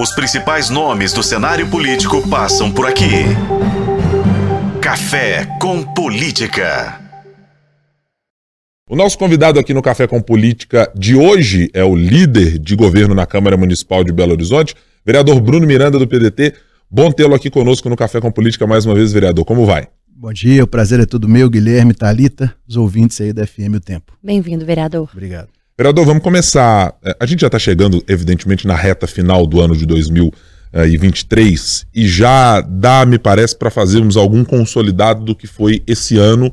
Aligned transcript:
Os 0.00 0.12
principais 0.12 0.70
nomes 0.70 1.12
do 1.12 1.24
cenário 1.24 1.68
político 1.68 2.22
passam 2.28 2.70
por 2.70 2.86
aqui. 2.86 3.24
Café 4.80 5.44
com 5.60 5.82
Política. 5.82 7.00
O 8.88 8.94
nosso 8.94 9.18
convidado 9.18 9.58
aqui 9.58 9.74
no 9.74 9.82
Café 9.82 10.06
com 10.06 10.22
Política 10.22 10.88
de 10.94 11.16
hoje 11.16 11.68
é 11.74 11.82
o 11.82 11.96
líder 11.96 12.60
de 12.60 12.76
governo 12.76 13.12
na 13.12 13.26
Câmara 13.26 13.56
Municipal 13.56 14.04
de 14.04 14.12
Belo 14.12 14.30
Horizonte, 14.30 14.76
vereador 15.04 15.40
Bruno 15.40 15.66
Miranda 15.66 15.98
do 15.98 16.06
PDT. 16.06 16.54
Bom 16.88 17.10
tê-lo 17.10 17.34
aqui 17.34 17.50
conosco 17.50 17.88
no 17.88 17.96
Café 17.96 18.20
com 18.20 18.30
Política 18.30 18.68
mais 18.68 18.86
uma 18.86 18.94
vez, 18.94 19.12
vereador. 19.12 19.44
Como 19.44 19.66
vai? 19.66 19.88
Bom 20.06 20.32
dia, 20.32 20.62
o 20.62 20.68
prazer 20.68 21.00
é 21.00 21.06
todo 21.06 21.28
meu, 21.28 21.50
Guilherme, 21.50 21.92
Talita, 21.92 22.54
os 22.68 22.76
ouvintes 22.76 23.20
aí 23.20 23.32
da 23.32 23.44
FM 23.44 23.74
O 23.74 23.80
Tempo. 23.80 24.12
Bem-vindo, 24.22 24.64
vereador. 24.64 25.10
Obrigado. 25.12 25.57
Vereador, 25.78 26.04
vamos 26.04 26.24
começar. 26.24 26.92
É, 27.04 27.16
a 27.20 27.24
gente 27.24 27.42
já 27.42 27.46
está 27.46 27.56
chegando, 27.56 28.02
evidentemente, 28.08 28.66
na 28.66 28.74
reta 28.74 29.06
final 29.06 29.46
do 29.46 29.60
ano 29.60 29.76
de 29.76 29.86
2023 29.86 31.86
e 31.94 32.08
já 32.08 32.60
dá, 32.60 33.06
me 33.06 33.16
parece, 33.16 33.56
para 33.56 33.70
fazermos 33.70 34.16
algum 34.16 34.44
consolidado 34.44 35.24
do 35.24 35.36
que 35.36 35.46
foi 35.46 35.80
esse 35.86 36.18
ano 36.18 36.52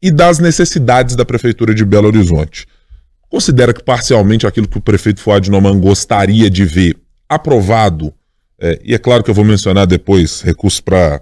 e 0.00 0.10
das 0.10 0.38
necessidades 0.38 1.14
da 1.14 1.26
Prefeitura 1.26 1.74
de 1.74 1.84
Belo 1.84 2.06
Horizonte. 2.06 2.66
Considera 3.28 3.74
que 3.74 3.84
parcialmente 3.84 4.46
aquilo 4.46 4.66
que 4.66 4.78
o 4.78 4.82
prefeito 4.82 5.20
Fuad 5.20 5.50
Noman 5.50 5.78
gostaria 5.78 6.48
de 6.48 6.64
ver 6.64 6.96
aprovado, 7.28 8.14
é, 8.58 8.80
e 8.82 8.94
é 8.94 8.98
claro 8.98 9.22
que 9.22 9.28
eu 9.28 9.34
vou 9.34 9.44
mencionar 9.44 9.86
depois 9.86 10.40
recursos 10.40 10.80
para 10.80 11.20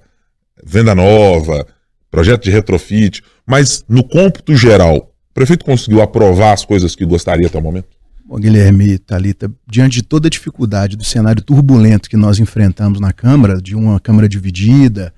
venda 0.65 0.95
nova, 0.95 1.67
projeto 2.09 2.45
de 2.45 2.53
retrofit, 2.53 3.21
mas 3.45 3.85
no 3.89 4.05
cômputo 4.05 4.55
geral, 4.55 5.12
o 5.33 5.35
prefeito 5.35 5.65
conseguiu 5.65 6.03
aprovar 6.03 6.53
as 6.53 6.63
coisas 6.63 6.95
que 6.95 7.07
gostaria 7.07 7.47
até 7.47 7.59
o 7.59 7.63
momento? 7.63 7.89
Bom, 8.23 8.37
Guilherme 8.37 8.99
Talita, 8.99 9.51
diante 9.67 9.95
de 9.95 10.03
toda 10.03 10.29
a 10.29 10.31
dificuldade 10.31 10.95
do 10.95 11.05
cenário 11.05 11.43
turbulento 11.43 12.09
que 12.09 12.19
nós 12.19 12.39
enfrentamos 12.39 13.01
na 13.01 13.15
Câmara, 13.15 13.61
de 13.61 13.75
uma 13.75 13.99
Câmara 13.99 14.29
dividida, 14.29 15.13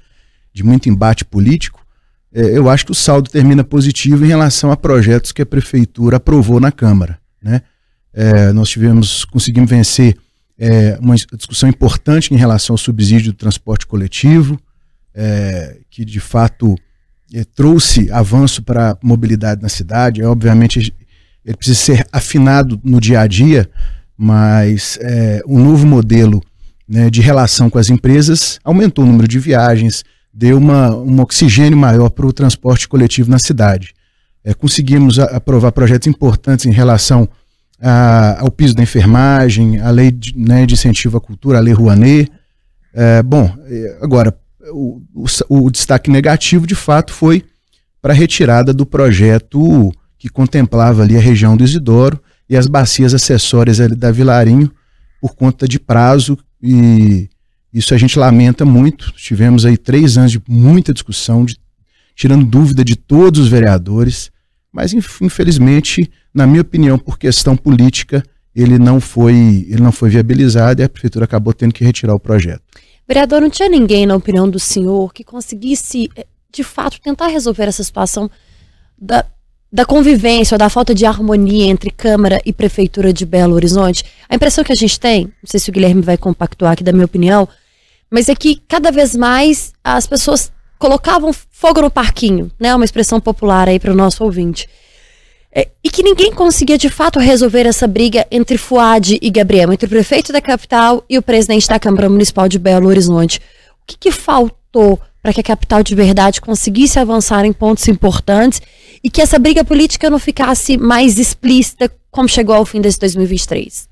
de 0.52 0.62
muito 0.62 0.88
embate 0.88 1.24
político, 1.24 1.84
é, 2.32 2.56
eu 2.56 2.70
acho 2.70 2.86
que 2.86 2.92
o 2.92 2.94
saldo 2.94 3.28
termina 3.28 3.64
positivo 3.64 4.24
em 4.24 4.28
relação 4.28 4.70
a 4.70 4.76
projetos 4.76 5.32
que 5.32 5.42
a 5.42 5.46
prefeitura 5.46 6.18
aprovou 6.18 6.60
na 6.60 6.70
Câmara. 6.70 7.18
Né? 7.42 7.60
É, 8.12 8.52
nós 8.52 8.68
tivemos, 8.68 9.24
conseguimos 9.24 9.68
vencer 9.68 10.16
é, 10.56 10.96
uma 11.00 11.16
discussão 11.16 11.68
importante 11.68 12.32
em 12.32 12.36
relação 12.36 12.74
ao 12.74 12.78
subsídio 12.78 13.32
do 13.32 13.36
transporte 13.36 13.84
coletivo, 13.84 14.60
é, 15.12 15.78
que 15.90 16.04
de 16.04 16.20
fato 16.20 16.76
é, 17.34 17.42
trouxe 17.42 18.10
avanço 18.12 18.62
para 18.62 18.92
a 18.92 18.96
mobilidade 19.02 19.60
na 19.60 19.68
cidade. 19.68 20.22
É, 20.22 20.26
obviamente, 20.26 20.94
ele 21.44 21.56
precisa 21.56 21.78
ser 21.78 22.06
afinado 22.12 22.80
no 22.84 23.00
dia 23.00 23.20
a 23.20 23.26
dia, 23.26 23.68
mas 24.16 24.96
é, 25.02 25.42
um 25.44 25.62
novo 25.62 25.84
modelo 25.84 26.40
né, 26.88 27.10
de 27.10 27.20
relação 27.20 27.68
com 27.68 27.78
as 27.78 27.90
empresas 27.90 28.60
aumentou 28.62 29.04
o 29.04 29.08
número 29.08 29.26
de 29.26 29.40
viagens, 29.40 30.04
deu 30.32 30.58
uma, 30.58 30.94
um 30.94 31.20
oxigênio 31.20 31.76
maior 31.76 32.08
para 32.08 32.26
o 32.26 32.32
transporte 32.32 32.86
coletivo 32.86 33.28
na 33.28 33.38
cidade. 33.40 33.92
É, 34.44 34.54
conseguimos 34.54 35.18
aprovar 35.18 35.72
projetos 35.72 36.06
importantes 36.06 36.66
em 36.66 36.70
relação 36.70 37.28
a, 37.80 38.42
ao 38.42 38.50
piso 38.50 38.76
da 38.76 38.82
enfermagem, 38.82 39.80
a 39.80 39.90
lei 39.90 40.12
de, 40.12 40.38
né, 40.38 40.64
de 40.66 40.74
incentivo 40.74 41.16
à 41.16 41.20
cultura, 41.20 41.58
a 41.58 41.60
lei 41.60 41.74
Rouanet. 41.74 42.30
É, 42.92 43.22
bom, 43.22 43.52
é, 43.66 43.98
agora, 44.00 44.36
o, 44.74 45.02
o, 45.14 45.66
o 45.66 45.70
destaque 45.70 46.10
negativo, 46.10 46.66
de 46.66 46.74
fato, 46.74 47.12
foi 47.12 47.44
para 48.02 48.12
a 48.12 48.16
retirada 48.16 48.74
do 48.74 48.84
projeto 48.84 49.92
que 50.18 50.28
contemplava 50.28 51.02
ali 51.02 51.16
a 51.16 51.20
região 51.20 51.56
do 51.56 51.64
Isidoro 51.64 52.20
e 52.48 52.56
as 52.56 52.66
bacias 52.66 53.14
acessórias 53.14 53.80
ali 53.80 53.94
da 53.94 54.10
Vilarinho 54.10 54.70
por 55.20 55.34
conta 55.34 55.66
de 55.66 55.78
prazo 55.78 56.36
e 56.62 57.28
isso 57.72 57.94
a 57.94 57.98
gente 57.98 58.18
lamenta 58.18 58.64
muito. 58.64 59.12
Tivemos 59.12 59.64
aí 59.64 59.76
três 59.76 60.18
anos 60.18 60.32
de 60.32 60.42
muita 60.48 60.92
discussão, 60.92 61.44
de, 61.44 61.56
tirando 62.14 62.44
dúvida 62.44 62.84
de 62.84 62.94
todos 62.94 63.40
os 63.40 63.48
vereadores, 63.48 64.30
mas 64.72 64.92
infelizmente, 64.92 66.10
na 66.32 66.46
minha 66.46 66.62
opinião, 66.62 66.98
por 66.98 67.18
questão 67.18 67.56
política, 67.56 68.22
ele 68.54 68.78
não 68.78 69.00
foi, 69.00 69.66
ele 69.68 69.82
não 69.82 69.90
foi 69.90 70.10
viabilizado 70.10 70.82
e 70.82 70.84
a 70.84 70.88
prefeitura 70.88 71.24
acabou 71.24 71.52
tendo 71.52 71.74
que 71.74 71.84
retirar 71.84 72.14
o 72.14 72.20
projeto. 72.20 72.62
Vereador, 73.06 73.40
não 73.40 73.50
tinha 73.50 73.68
ninguém, 73.68 74.06
na 74.06 74.16
opinião 74.16 74.48
do 74.48 74.58
senhor, 74.58 75.12
que 75.12 75.22
conseguisse, 75.22 76.10
eh, 76.16 76.26
de 76.50 76.64
fato, 76.64 77.00
tentar 77.00 77.28
resolver 77.28 77.64
essa 77.64 77.82
situação 77.82 78.30
da, 78.96 79.24
da 79.70 79.84
convivência 79.84 80.54
ou 80.54 80.58
da 80.58 80.70
falta 80.70 80.94
de 80.94 81.04
harmonia 81.04 81.66
entre 81.66 81.90
Câmara 81.90 82.40
e 82.46 82.52
Prefeitura 82.52 83.12
de 83.12 83.26
Belo 83.26 83.54
Horizonte? 83.54 84.04
A 84.28 84.34
impressão 84.34 84.64
que 84.64 84.72
a 84.72 84.76
gente 84.76 84.98
tem, 84.98 85.24
não 85.24 85.32
sei 85.46 85.60
se 85.60 85.68
o 85.68 85.72
Guilherme 85.72 86.00
vai 86.00 86.16
compactuar 86.16 86.72
aqui 86.72 86.82
da 86.82 86.92
minha 86.92 87.04
opinião, 87.04 87.46
mas 88.10 88.28
é 88.28 88.34
que 88.34 88.62
cada 88.68 88.90
vez 88.90 89.14
mais 89.14 89.72
as 89.82 90.06
pessoas 90.06 90.50
colocavam 90.78 91.32
fogo 91.32 91.82
no 91.82 91.90
parquinho, 91.90 92.50
né? 92.58 92.74
Uma 92.74 92.84
expressão 92.84 93.20
popular 93.20 93.68
aí 93.68 93.78
para 93.78 93.92
o 93.92 93.96
nosso 93.96 94.24
ouvinte. 94.24 94.68
É, 95.54 95.68
e 95.84 95.88
que 95.88 96.02
ninguém 96.02 96.32
conseguia 96.32 96.76
de 96.76 96.88
fato 96.88 97.20
resolver 97.20 97.64
essa 97.64 97.86
briga 97.86 98.26
entre 98.28 98.58
Fuad 98.58 99.18
e 99.22 99.30
Gabriel, 99.30 99.72
entre 99.72 99.86
o 99.86 99.88
prefeito 99.88 100.32
da 100.32 100.40
capital 100.40 101.04
e 101.08 101.16
o 101.16 101.22
presidente 101.22 101.68
da 101.68 101.78
Câmara 101.78 102.08
Municipal 102.08 102.48
de 102.48 102.58
Belo 102.58 102.88
Horizonte. 102.88 103.40
O 103.80 103.86
que, 103.86 103.96
que 103.96 104.10
faltou 104.10 105.00
para 105.22 105.32
que 105.32 105.40
a 105.40 105.44
capital 105.44 105.82
de 105.82 105.94
verdade 105.94 106.40
conseguisse 106.40 106.98
avançar 106.98 107.44
em 107.44 107.52
pontos 107.52 107.86
importantes 107.86 108.60
e 109.02 109.08
que 109.08 109.22
essa 109.22 109.38
briga 109.38 109.64
política 109.64 110.10
não 110.10 110.18
ficasse 110.18 110.76
mais 110.76 111.18
explícita 111.18 111.90
como 112.10 112.28
chegou 112.28 112.56
ao 112.56 112.66
fim 112.66 112.80
desse 112.80 112.98
2023? 112.98 113.88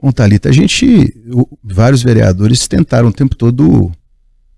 Bom, 0.00 0.10
Thalita, 0.10 0.48
a 0.48 0.52
gente, 0.52 1.14
vários 1.62 2.02
vereadores 2.02 2.66
tentaram 2.66 3.08
o 3.08 3.12
tempo 3.12 3.36
todo 3.36 3.92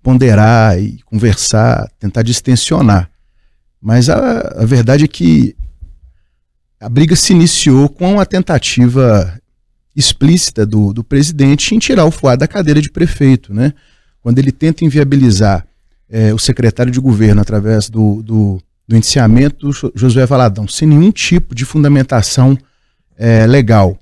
ponderar 0.01 0.79
e 0.79 0.99
conversar, 1.05 1.89
tentar 1.99 2.23
distensionar. 2.23 3.09
Mas 3.81 4.09
a, 4.09 4.61
a 4.61 4.65
verdade 4.65 5.05
é 5.05 5.07
que 5.07 5.55
a 6.81 6.89
briga 6.89 7.15
se 7.15 7.31
iniciou 7.31 7.87
com 7.87 8.19
a 8.19 8.25
tentativa 8.25 9.39
explícita 9.95 10.65
do, 10.65 10.91
do 10.91 11.03
presidente 11.03 11.75
em 11.75 11.79
tirar 11.79 12.05
o 12.05 12.11
Fuad 12.11 12.39
da 12.39 12.47
cadeira 12.47 12.81
de 12.81 12.89
prefeito, 12.89 13.53
né? 13.53 13.71
Quando 14.19 14.39
ele 14.39 14.51
tenta 14.51 14.83
inviabilizar 14.83 15.65
é, 16.09 16.33
o 16.33 16.39
secretário 16.39 16.91
de 16.91 16.99
governo 16.99 17.39
através 17.39 17.87
do, 17.87 18.23
do, 18.23 18.59
do 18.87 18.95
indiciamento 18.95 19.67
do 19.67 19.91
Josué 19.93 20.25
Valadão, 20.25 20.67
sem 20.67 20.87
nenhum 20.87 21.11
tipo 21.11 21.53
de 21.53 21.65
fundamentação 21.65 22.57
é, 23.15 23.45
legal, 23.45 23.99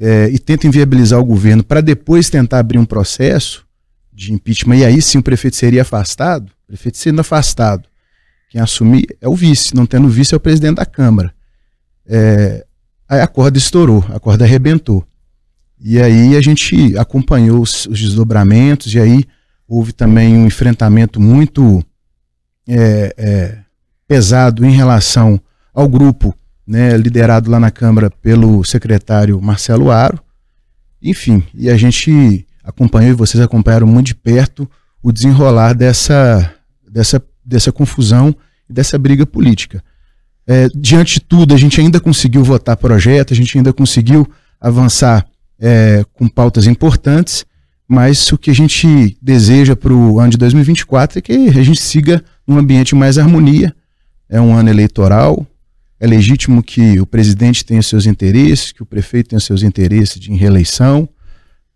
é, 0.00 0.30
e 0.30 0.38
tenta 0.38 0.66
inviabilizar 0.66 1.20
o 1.20 1.24
governo 1.24 1.62
para 1.62 1.82
depois 1.82 2.30
tentar 2.30 2.60
abrir 2.60 2.78
um 2.78 2.86
processo 2.86 3.64
de 4.10 4.32
impeachment, 4.32 4.76
e 4.76 4.84
aí 4.86 5.02
sim 5.02 5.18
o 5.18 5.22
prefeito 5.22 5.56
seria 5.56 5.82
afastado, 5.82 6.48
o 6.64 6.68
prefeito 6.68 6.96
sendo 6.96 7.20
afastado, 7.20 7.84
quem 8.48 8.60
assumir 8.60 9.06
é 9.20 9.28
o 9.28 9.34
vice, 9.34 9.74
não 9.74 9.84
tendo 9.84 10.08
vice 10.08 10.32
é 10.32 10.36
o 10.36 10.40
presidente 10.40 10.76
da 10.76 10.86
Câmara 10.86 11.33
é, 12.06 12.64
a 13.08 13.26
corda 13.26 13.58
estourou, 13.58 14.04
a 14.08 14.18
corda 14.18 14.44
arrebentou. 14.44 15.04
E 15.80 16.00
aí 16.00 16.36
a 16.36 16.40
gente 16.40 16.96
acompanhou 16.96 17.60
os, 17.60 17.86
os 17.86 18.00
desdobramentos, 18.00 18.94
e 18.94 18.98
aí 18.98 19.24
houve 19.68 19.92
também 19.92 20.36
um 20.36 20.46
enfrentamento 20.46 21.20
muito 21.20 21.84
é, 22.66 23.14
é, 23.16 23.58
pesado 24.06 24.64
em 24.64 24.72
relação 24.72 25.40
ao 25.72 25.88
grupo 25.88 26.34
né, 26.66 26.96
liderado 26.96 27.50
lá 27.50 27.60
na 27.60 27.70
Câmara 27.70 28.10
pelo 28.10 28.64
secretário 28.64 29.40
Marcelo 29.40 29.90
Aro. 29.90 30.18
Enfim, 31.02 31.42
e 31.54 31.68
a 31.68 31.76
gente 31.76 32.46
acompanhou, 32.62 33.10
e 33.10 33.14
vocês 33.14 33.42
acompanharam 33.42 33.86
muito 33.86 34.06
de 34.06 34.14
perto, 34.14 34.68
o 35.02 35.12
desenrolar 35.12 35.74
dessa, 35.74 36.54
dessa, 36.90 37.22
dessa 37.44 37.70
confusão 37.70 38.34
e 38.68 38.72
dessa 38.72 38.96
briga 38.96 39.26
política. 39.26 39.84
É, 40.46 40.68
diante 40.74 41.14
de 41.14 41.20
tudo, 41.20 41.54
a 41.54 41.56
gente 41.56 41.80
ainda 41.80 41.98
conseguiu 41.98 42.44
votar 42.44 42.76
projeto, 42.76 43.32
a 43.32 43.36
gente 43.36 43.56
ainda 43.56 43.72
conseguiu 43.72 44.28
avançar 44.60 45.26
é, 45.58 46.04
com 46.12 46.28
pautas 46.28 46.66
importantes, 46.66 47.44
mas 47.88 48.30
o 48.32 48.38
que 48.38 48.50
a 48.50 48.54
gente 48.54 49.16
deseja 49.20 49.74
para 49.76 49.92
o 49.92 50.20
ano 50.20 50.30
de 50.30 50.38
2024 50.38 51.18
é 51.18 51.22
que 51.22 51.32
a 51.32 51.62
gente 51.62 51.80
siga 51.80 52.22
num 52.46 52.58
ambiente 52.58 52.94
mais 52.94 53.18
harmonia. 53.18 53.74
É 54.28 54.40
um 54.40 54.54
ano 54.54 54.68
eleitoral, 54.68 55.46
é 56.00 56.06
legítimo 56.06 56.62
que 56.62 57.00
o 57.00 57.06
presidente 57.06 57.64
tenha 57.64 57.82
seus 57.82 58.06
interesses, 58.06 58.72
que 58.72 58.82
o 58.82 58.86
prefeito 58.86 59.30
tenha 59.30 59.40
seus 59.40 59.62
interesses 59.62 60.18
de 60.18 60.32
reeleição, 60.32 61.08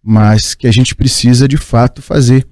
mas 0.03 0.55
que 0.55 0.67
a 0.67 0.73
gente 0.73 0.95
precisa 0.95 1.47
de 1.47 1.57
fato 1.57 2.03
fazer 2.03 2.47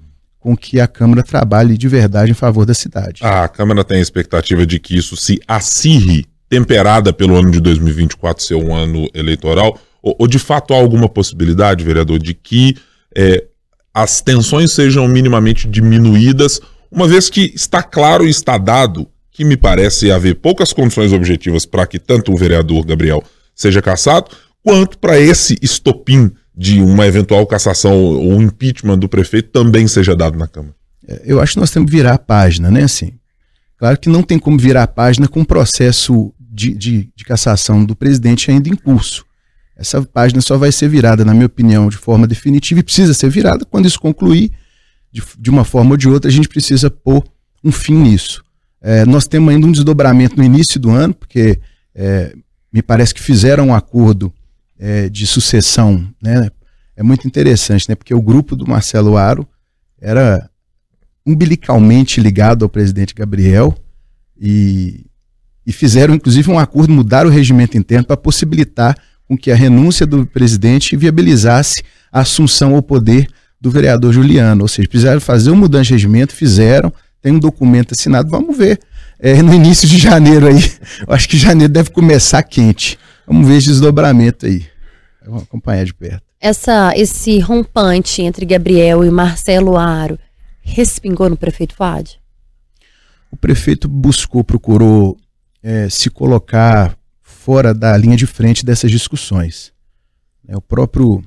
com 0.47 0.55
que 0.55 0.79
a 0.79 0.87
Câmara 0.87 1.21
trabalhe 1.21 1.77
de 1.77 1.89
verdade 1.89 2.31
em 2.31 2.33
favor 2.33 2.65
da 2.65 2.73
cidade. 2.73 3.19
A 3.21 3.49
Câmara 3.49 3.83
tem 3.83 3.97
a 3.97 4.01
expectativa 4.01 4.65
de 4.65 4.79
que 4.79 4.95
isso 4.95 5.17
se 5.17 5.41
acirre, 5.45 6.25
temperada 6.47 7.11
pelo 7.11 7.35
ano 7.35 7.51
de 7.51 7.59
2024 7.59 8.41
ser 8.41 8.55
um 8.55 8.73
ano 8.73 9.09
eleitoral? 9.13 9.77
Ou, 10.01 10.15
ou 10.19 10.25
de 10.25 10.39
fato 10.39 10.73
há 10.73 10.77
alguma 10.77 11.09
possibilidade, 11.09 11.83
vereador, 11.83 12.17
de 12.17 12.33
que 12.33 12.77
é, 13.13 13.43
as 13.93 14.21
tensões 14.21 14.71
sejam 14.71 15.05
minimamente 15.05 15.67
diminuídas, 15.67 16.61
uma 16.89 17.09
vez 17.09 17.29
que 17.29 17.51
está 17.53 17.83
claro 17.83 18.25
e 18.25 18.29
está 18.29 18.57
dado 18.57 19.05
que 19.29 19.43
me 19.43 19.57
parece 19.57 20.09
haver 20.09 20.35
poucas 20.35 20.71
condições 20.71 21.11
objetivas 21.11 21.65
para 21.65 21.85
que 21.85 21.99
tanto 21.99 22.31
o 22.31 22.37
vereador 22.37 22.85
Gabriel 22.85 23.21
seja 23.53 23.81
cassado, 23.81 24.31
quanto 24.63 24.97
para 24.97 25.19
esse 25.19 25.57
estopim 25.61 26.31
de 26.57 26.81
uma 26.81 27.05
eventual 27.05 27.45
cassação 27.45 27.93
ou 27.93 28.41
impeachment 28.41 28.97
do 28.97 29.07
prefeito 29.07 29.49
também 29.51 29.87
seja 29.87 30.15
dado 30.15 30.35
na 30.35 30.47
Câmara? 30.47 30.73
É, 31.07 31.21
eu 31.23 31.39
acho 31.39 31.53
que 31.53 31.59
nós 31.59 31.69
temos 31.69 31.91
que 31.91 31.95
virar 31.95 32.15
a 32.15 32.17
página, 32.17 32.71
né? 32.71 32.83
Assim, 32.83 33.13
claro 33.77 33.99
que 33.99 34.09
não 34.09 34.23
tem 34.23 34.39
como 34.39 34.57
virar 34.57 34.83
a 34.83 34.87
página 34.87 35.27
com 35.27 35.41
um 35.41 35.45
processo 35.45 36.33
de, 36.39 36.73
de, 36.73 37.09
de 37.15 37.23
cassação 37.23 37.85
do 37.85 37.95
presidente 37.95 38.49
ainda 38.49 38.69
em 38.69 38.75
curso. 38.75 39.23
Essa 39.77 40.01
página 40.01 40.41
só 40.41 40.57
vai 40.57 40.71
ser 40.71 40.89
virada, 40.89 41.23
na 41.23 41.31
minha 41.31 41.45
opinião, 41.45 41.87
de 41.87 41.97
forma 41.97 42.25
definitiva 42.25 42.79
e 42.79 42.83
precisa 42.83 43.13
ser 43.13 43.29
virada 43.29 43.63
quando 43.63 43.85
isso 43.85 43.99
concluir, 43.99 44.51
de, 45.11 45.21
de 45.37 45.49
uma 45.51 45.63
forma 45.63 45.91
ou 45.91 45.97
de 45.97 46.09
outra, 46.09 46.29
a 46.29 46.33
gente 46.33 46.49
precisa 46.49 46.89
pôr 46.89 47.23
um 47.63 47.71
fim 47.71 47.93
nisso. 47.93 48.43
É, 48.81 49.05
nós 49.05 49.27
temos 49.27 49.53
ainda 49.53 49.67
um 49.67 49.71
desdobramento 49.71 50.35
no 50.35 50.43
início 50.43 50.79
do 50.79 50.89
ano, 50.89 51.13
porque 51.13 51.59
é, 51.93 52.33
me 52.73 52.81
parece 52.81 53.13
que 53.13 53.21
fizeram 53.21 53.67
um 53.67 53.75
acordo 53.75 54.33
é, 54.79 55.09
de 55.09 55.25
sucessão, 55.25 56.07
né? 56.21 56.49
É 56.95 57.03
muito 57.03 57.27
interessante, 57.27 57.87
né? 57.87 57.95
Porque 57.95 58.13
o 58.13 58.21
grupo 58.21 58.55
do 58.55 58.67
Marcelo 58.67 59.17
Aro 59.17 59.47
era 60.01 60.49
umbilicalmente 61.25 62.21
ligado 62.21 62.63
ao 62.63 62.69
presidente 62.69 63.13
Gabriel 63.13 63.75
e, 64.39 65.05
e 65.65 65.71
fizeram 65.71 66.15
inclusive 66.15 66.49
um 66.49 66.57
acordo, 66.57 66.93
mudar 66.93 67.25
o 67.25 67.29
regimento 67.29 67.77
interno 67.77 68.05
para 68.05 68.17
possibilitar 68.17 68.97
com 69.27 69.37
que 69.37 69.51
a 69.51 69.55
renúncia 69.55 70.05
do 70.05 70.25
presidente 70.25 70.95
viabilizasse 70.95 71.83
a 72.11 72.21
assunção 72.21 72.75
ao 72.75 72.81
poder 72.81 73.27
do 73.59 73.69
vereador 73.69 74.13
Juliano. 74.13 74.63
Ou 74.63 74.67
seja, 74.67 74.87
precisaram 74.87 75.19
fazer 75.19 75.51
uma 75.51 75.61
mudança 75.61 75.85
de 75.85 75.93
regimento, 75.93 76.33
fizeram, 76.33 76.93
tem 77.21 77.33
um 77.33 77.39
documento 77.39 77.93
assinado, 77.93 78.29
vamos 78.29 78.57
ver. 78.57 78.79
É, 79.19 79.41
no 79.41 79.53
início 79.53 79.87
de 79.87 79.97
janeiro 79.97 80.47
aí, 80.47 80.71
eu 81.05 81.13
acho 81.13 81.27
que 81.27 81.37
janeiro 81.37 81.73
deve 81.73 81.89
começar 81.89 82.41
quente. 82.43 82.97
Vamos 83.27 83.45
ver 83.45 83.57
esse 83.57 83.67
desdobramento 83.67 84.45
aí. 84.45 84.65
Vamos 85.25 85.43
acompanhar 85.43 85.85
de 85.85 85.93
perto. 85.93 86.23
Essa, 86.39 86.93
esse 86.95 87.39
rompante 87.39 88.21
entre 88.21 88.45
Gabriel 88.45 89.03
e 89.03 89.11
Marcelo 89.11 89.75
Aro 89.75 90.17
respingou 90.61 91.29
no 91.29 91.35
prefeito 91.35 91.75
Fad? 91.75 92.11
O 93.29 93.35
prefeito 93.35 93.89
buscou, 93.89 94.43
procurou 94.43 95.17
é, 95.61 95.89
se 95.89 96.09
colocar 96.09 96.97
fora 97.21 97.73
da 97.73 97.95
linha 97.97 98.15
de 98.15 98.25
frente 98.25 98.65
dessas 98.65 98.89
discussões. 98.89 99.73
É, 100.47 100.55
o 100.55 100.61
próprio, 100.61 101.21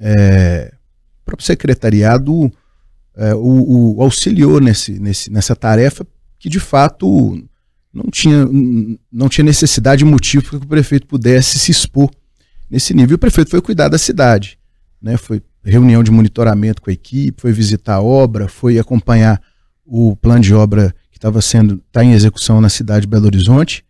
é, 0.00 0.74
próprio 1.24 1.46
secretariado 1.46 2.50
é, 3.16 3.34
o, 3.34 3.96
o, 3.96 4.02
auxiliou 4.02 4.60
nesse, 4.60 4.98
nesse, 4.98 5.30
nessa 5.30 5.54
tarefa 5.54 6.06
que 6.38 6.48
de 6.48 6.60
fato 6.60 7.40
não 7.92 8.10
tinha, 8.10 8.46
não 9.10 9.28
tinha 9.28 9.44
necessidade 9.44 10.02
e 10.02 10.06
motivo 10.06 10.44
para 10.44 10.58
que 10.58 10.66
o 10.66 10.68
prefeito 10.68 11.06
pudesse 11.06 11.58
se 11.58 11.70
expor 11.70 12.10
nesse 12.70 12.94
nível. 12.94 13.16
O 13.16 13.18
prefeito 13.18 13.50
foi 13.50 13.60
cuidar 13.60 13.88
da 13.88 13.98
cidade, 13.98 14.58
né? 15.00 15.16
foi 15.16 15.42
reunião 15.64 16.02
de 16.02 16.10
monitoramento 16.10 16.80
com 16.80 16.90
a 16.90 16.92
equipe, 16.92 17.40
foi 17.40 17.52
visitar 17.52 17.96
a 17.96 18.02
obra, 18.02 18.48
foi 18.48 18.78
acompanhar 18.78 19.40
o 19.84 20.16
plano 20.16 20.40
de 20.40 20.54
obra 20.54 20.94
que 21.10 21.18
estava 21.18 21.40
sendo 21.40 21.82
está 21.86 22.04
em 22.04 22.12
execução 22.12 22.60
na 22.60 22.68
cidade 22.68 23.02
de 23.02 23.08
Belo 23.08 23.26
Horizonte, 23.26 23.84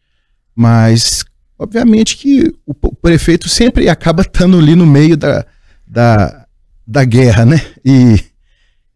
mas 0.55 1.25
obviamente 1.59 2.17
que 2.17 2.55
o 2.65 2.75
prefeito 2.75 3.49
sempre 3.49 3.89
acaba 3.89 4.23
estando 4.23 4.59
ali 4.59 4.75
no 4.75 4.87
meio 4.87 5.17
da, 5.17 5.45
da, 5.87 6.47
da 6.87 7.05
guerra, 7.05 7.45
né? 7.45 7.61
E, 7.85 8.25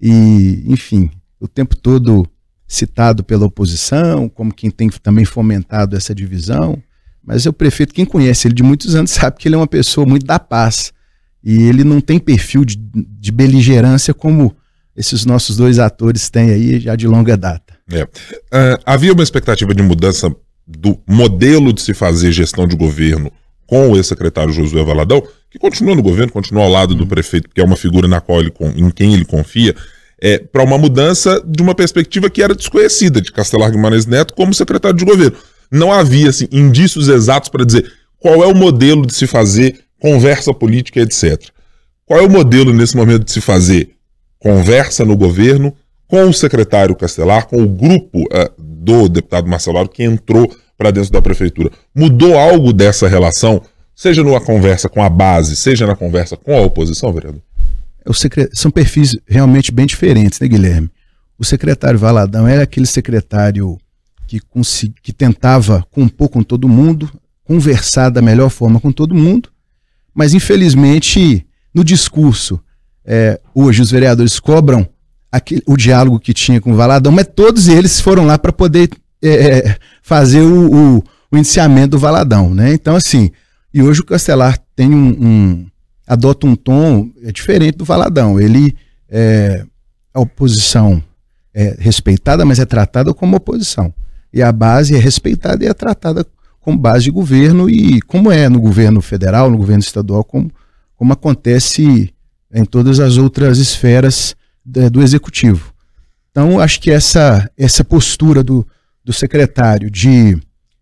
e 0.00 0.64
enfim, 0.66 1.10
o 1.40 1.49
tempo 1.49 1.76
todo 1.76 2.26
citado 2.74 3.22
pela 3.22 3.46
oposição, 3.46 4.28
como 4.28 4.52
quem 4.52 4.70
tem 4.70 4.88
também 4.88 5.24
fomentado 5.24 5.96
essa 5.96 6.14
divisão. 6.14 6.82
Mas 7.24 7.46
o 7.46 7.52
prefeito, 7.52 7.94
quem 7.94 8.04
conhece 8.04 8.48
ele 8.48 8.54
de 8.54 8.62
muitos 8.62 8.94
anos, 8.94 9.10
sabe 9.12 9.36
que 9.38 9.48
ele 9.48 9.54
é 9.54 9.58
uma 9.58 9.66
pessoa 9.66 10.06
muito 10.06 10.24
da 10.24 10.38
paz. 10.38 10.92
E 11.44 11.64
ele 11.64 11.84
não 11.84 12.00
tem 12.00 12.19
perfil 12.19 12.64
de, 12.64 12.76
de 12.76 13.32
beligerância 13.32 14.14
como 14.14 14.54
esses 14.96 15.24
nossos 15.24 15.56
dois 15.56 15.78
atores 15.78 16.30
têm 16.30 16.50
aí 16.50 16.80
já 16.80 16.94
de 16.94 17.06
longa 17.06 17.36
data. 17.36 17.74
É. 17.90 18.04
Uh, 18.04 18.80
havia 18.86 19.12
uma 19.12 19.22
expectativa 19.22 19.75
de 19.75 19.82
mudança 19.82 20.34
do 20.66 20.98
modelo 21.06 21.72
de 21.72 21.82
se 21.82 21.92
fazer 21.92 22.32
gestão 22.32 22.66
de 22.66 22.76
governo 22.76 23.30
com 23.66 23.90
o 23.90 23.96
ex-secretário 23.96 24.52
Josué 24.52 24.84
Valadão, 24.84 25.22
que 25.50 25.58
continua 25.58 25.94
no 25.94 26.02
governo, 26.02 26.32
continua 26.32 26.64
ao 26.64 26.70
lado 26.70 26.94
do 26.94 27.06
prefeito, 27.06 27.48
que 27.48 27.60
é 27.60 27.64
uma 27.64 27.76
figura 27.76 28.06
na 28.06 28.20
qual 28.20 28.40
ele, 28.40 28.52
em 28.76 28.90
quem 28.90 29.14
ele 29.14 29.25
confia, 29.25 29.75
é, 30.22 30.38
para 30.38 30.62
uma 30.62 30.78
mudança 30.78 31.42
de 31.44 31.60
uma 31.60 31.74
perspectiva 31.74 32.30
que 32.30 32.40
era 32.40 32.54
desconhecida 32.54 33.20
de 33.20 33.32
Castelar 33.32 33.72
Guimarães 33.72 34.06
Neto 34.06 34.34
como 34.34 34.54
secretário 34.54 34.96
de 34.96 35.04
governo. 35.04 35.36
Não 35.69 35.92
havia 35.92 36.30
assim, 36.30 36.46
indícios 36.52 37.08
exatos 37.08 37.48
para 37.48 37.64
dizer 37.64 37.90
qual 38.20 38.44
é 38.44 38.46
o 38.46 38.54
modelo 38.54 39.04
de 39.04 39.12
se 39.12 39.26
fazer 39.26 39.80
conversa 39.98 40.54
política, 40.54 41.00
etc. 41.00 41.48
Qual 42.06 42.20
é 42.20 42.22
o 42.22 42.30
modelo 42.30 42.72
nesse 42.72 42.96
momento 42.96 43.24
de 43.24 43.32
se 43.32 43.40
fazer 43.40 43.96
conversa 44.38 45.04
no 45.04 45.16
governo 45.16 45.74
com 46.06 46.28
o 46.28 46.32
secretário 46.32 46.94
Castelar, 46.94 47.48
com 47.48 47.60
o 47.60 47.68
grupo 47.68 48.20
uh, 48.20 48.52
do 48.56 49.08
deputado 49.08 49.48
Marcelo 49.48 49.88
que 49.88 50.04
entrou 50.04 50.54
para 50.78 50.92
dentro 50.92 51.10
da 51.10 51.20
prefeitura? 51.20 51.70
Mudou 51.92 52.38
algo 52.38 52.72
dessa 52.72 53.08
relação, 53.08 53.60
seja 53.92 54.22
numa 54.22 54.40
conversa 54.40 54.88
com 54.88 55.02
a 55.02 55.08
base, 55.08 55.56
seja 55.56 55.84
na 55.84 55.96
conversa 55.96 56.36
com 56.36 56.56
a 56.56 56.60
oposição, 56.60 57.12
vereador? 57.12 57.42
Secre... 58.12 58.49
são 58.52 58.70
perfis 58.70 59.16
realmente 59.26 59.70
bem 59.70 59.87
diferentes, 59.87 60.40
né, 60.40 60.49
Guilherme? 60.49 60.90
O 61.38 61.44
secretário 61.44 61.99
Valadão 61.99 62.46
era 62.46 62.62
aquele 62.62 62.87
secretário 62.87 63.78
que, 64.26 64.40
consegui... 64.40 64.94
que 65.02 65.12
tentava 65.12 65.87
compor 65.90 66.28
com 66.28 66.43
todo 66.43 66.69
mundo, 66.69 67.10
conversar 67.44 68.08
da 68.08 68.22
melhor 68.22 68.50
forma 68.50 68.81
com 68.81 68.90
todo 68.90 69.14
mundo, 69.14 69.50
mas 70.14 70.34
infelizmente 70.34 71.46
no 71.75 71.82
discurso, 71.82 72.60
é, 73.04 73.40
hoje 73.54 73.82
os 73.82 73.90
vereadores 73.90 74.38
cobram 74.38 74.87
aquele, 75.31 75.62
o 75.66 75.76
diálogo 75.76 76.20
que 76.20 76.34
tinha 76.34 76.60
com 76.60 76.72
o 76.72 76.76
Valadão, 76.76 77.10
mas 77.10 77.26
todos 77.34 77.69
eles 77.69 78.00
foram 78.00 78.26
lá 78.26 78.38
para 78.38 78.52
poder 78.52 78.90
é, 79.22 79.28
é, 79.28 79.76
fazer 80.02 80.43
o, 80.43 80.70
o, 80.70 81.04
o, 81.31 81.37
iniciamento 81.37 81.93
do 81.93 81.99
Valadão. 81.99 82.52
Né? 82.54 82.75
Então, 82.75 82.94
assim, 82.94 83.31
e 83.72 83.82
hoje 83.82 84.00
o 84.00 84.04
Castelar 84.04 84.58
tem 84.76 84.93
um, 84.93 85.08
um 85.08 85.66
adota 86.12 86.47
um 86.47 86.55
tom 86.55 87.11
é 87.23 87.32
diferente 87.32 87.79
do 87.79 87.85
Valadão. 87.85 88.41
Ele 88.41 88.76
é 89.09 89.64
a 90.14 90.20
oposição 90.20 91.03
é 91.55 91.76
respeitada, 91.79 92.44
mas 92.44 92.59
é 92.59 92.64
tratada 92.64 93.12
como 93.12 93.37
oposição. 93.37 93.93
E 94.32 94.43
a 94.43 94.50
base 94.50 94.94
é 94.94 94.99
respeitada 94.99 95.64
e 95.64 95.69
é 95.69 95.75
tratada 95.75 96.26
como 96.61 96.79
base 96.79 97.05
de 97.05 97.11
governo 97.11 97.69
e 97.69 98.00
como 98.03 98.31
é 98.31 98.49
no 98.49 98.61
governo 98.61 99.00
federal, 99.00 99.50
no 99.50 99.59
governo 99.59 99.82
estadual, 99.82 100.25
como, 100.25 100.50
como 100.97 101.12
acontece 101.12 102.12
em 102.53 102.64
todas 102.64 103.00
as 103.00 103.17
outras 103.19 103.59
esferas 103.59 104.35
do 104.64 105.02
executivo. 105.02 105.73
Então, 106.31 106.61
acho 106.61 106.81
que 106.81 106.90
essa, 106.90 107.50
essa 107.59 107.85
postura 107.85 108.42
do, 108.42 108.66
do 109.04 109.12
secretário 109.12 109.90
de 109.90 110.38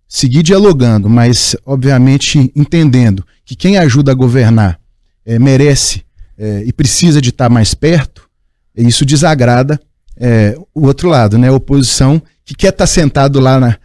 seguir 0.07 0.43
dialogando, 0.43 1.09
mas 1.09 1.57
obviamente 1.65 2.53
entendendo 2.55 3.25
que 3.45 3.57
quem 3.57 3.79
ajuda 3.79 4.13
a 4.13 4.15
governar 4.15 4.80
é, 5.25 5.39
merece 5.39 6.05
é, 6.39 6.63
e 6.65 6.73
precisa 6.73 7.21
de 7.21 7.31
estar 7.31 7.49
mais 7.49 7.75
perto, 7.75 8.29
isso 8.77 9.05
desagrada 9.05 9.81
é, 10.17 10.57
o 10.75 10.87
outro 10.87 11.09
lado, 11.09 11.37
né? 11.37 11.49
A 11.49 11.53
oposição 11.53 12.23
que 12.45 12.55
quer 12.55 12.71
estar 12.71 12.87
sentado 12.87 13.41
lá 13.41 13.61
na, 13.61 13.77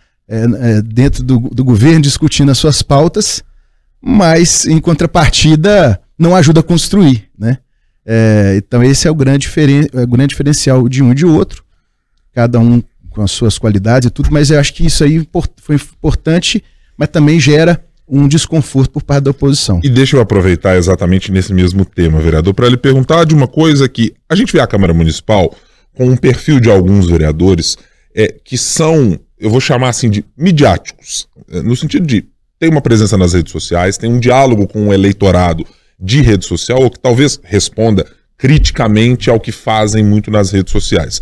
dentro 0.84 1.24
do, 1.24 1.40
do 1.40 1.64
governo 1.64 2.02
discutindo 2.02 2.52
as 2.52 2.58
suas 2.58 2.82
pautas, 2.82 3.44
mas 4.02 4.66
em 4.66 4.80
contrapartida 4.80 6.00
não 6.18 6.36
ajuda 6.36 6.62
a 6.62 6.64
construir, 6.64 7.30
né? 7.38 7.58
É, 8.06 8.54
então 8.58 8.84
esse 8.84 9.08
é 9.08 9.12
o 9.12 9.16
grande, 9.16 9.40
diferen 9.40 9.88
é 9.92 10.04
o 10.04 10.08
grande 10.08 10.30
diferencial 10.30 10.88
de 10.88 11.02
um 11.02 11.12
e 11.12 11.16
de 11.16 11.26
outro, 11.26 11.64
cada 12.32 12.60
um 12.60 12.82
com 13.10 13.22
as 13.24 13.32
suas 13.32 13.58
qualidades 13.58 14.08
e 14.08 14.12
tudo, 14.12 14.30
mas 14.32 14.52
eu 14.52 14.60
acho 14.60 14.74
que 14.74 14.86
isso 14.86 15.04
aí 15.04 15.28
foi 15.58 15.76
importante, 15.76 16.64
mas 16.96 17.10
também 17.10 17.40
gera 17.40 17.84
um 18.08 18.28
desconforto 18.28 18.92
por 18.92 19.04
parte 19.04 19.24
da 19.24 19.32
oposição. 19.32 19.80
E 19.84 19.90
deixa 19.90 20.16
eu 20.16 20.22
aproveitar 20.22 20.78
exatamente 20.78 21.32
nesse 21.32 21.54
mesmo 21.54 21.84
tema, 21.84 22.20
vereador, 22.20 22.54
para 22.54 22.70
lhe 22.70 22.78
perguntar 22.78 23.24
de 23.26 23.34
uma 23.34 23.48
coisa 23.48 23.90
que 23.90 24.14
a 24.30 24.36
gente 24.36 24.54
vê 24.54 24.60
a 24.60 24.68
Câmara 24.68 24.94
Municipal 24.94 25.54
com 25.96 26.08
um 26.08 26.18
perfil 26.18 26.60
de 26.60 26.70
alguns 26.70 27.08
vereadores 27.08 27.78
é, 28.16 28.36
que 28.44 28.58
são, 28.58 29.20
eu 29.40 29.50
vou 29.50 29.60
chamar 29.60 29.90
assim, 29.90 30.10
de 30.10 30.24
midiáticos, 30.38 31.28
é, 31.50 31.62
no 31.62 31.76
sentido 31.76 32.06
de 32.06 32.26
tem 32.60 32.70
uma 32.70 32.82
presença 32.82 33.18
nas 33.18 33.34
redes 33.34 33.52
sociais, 33.52 33.98
tem 33.98 34.12
um 34.12 34.20
diálogo 34.20 34.68
com 34.68 34.88
o 34.88 34.94
eleitorado 34.94 35.66
de 36.00 36.22
rede 36.22 36.46
social, 36.46 36.82
ou 36.82 36.90
que 36.90 37.00
talvez 37.00 37.40
responda 37.44 38.06
criticamente 38.38 39.30
ao 39.30 39.40
que 39.40 39.52
fazem 39.52 40.04
muito 40.04 40.32
nas 40.32 40.52
redes 40.52 40.72
sociais. 40.72 41.20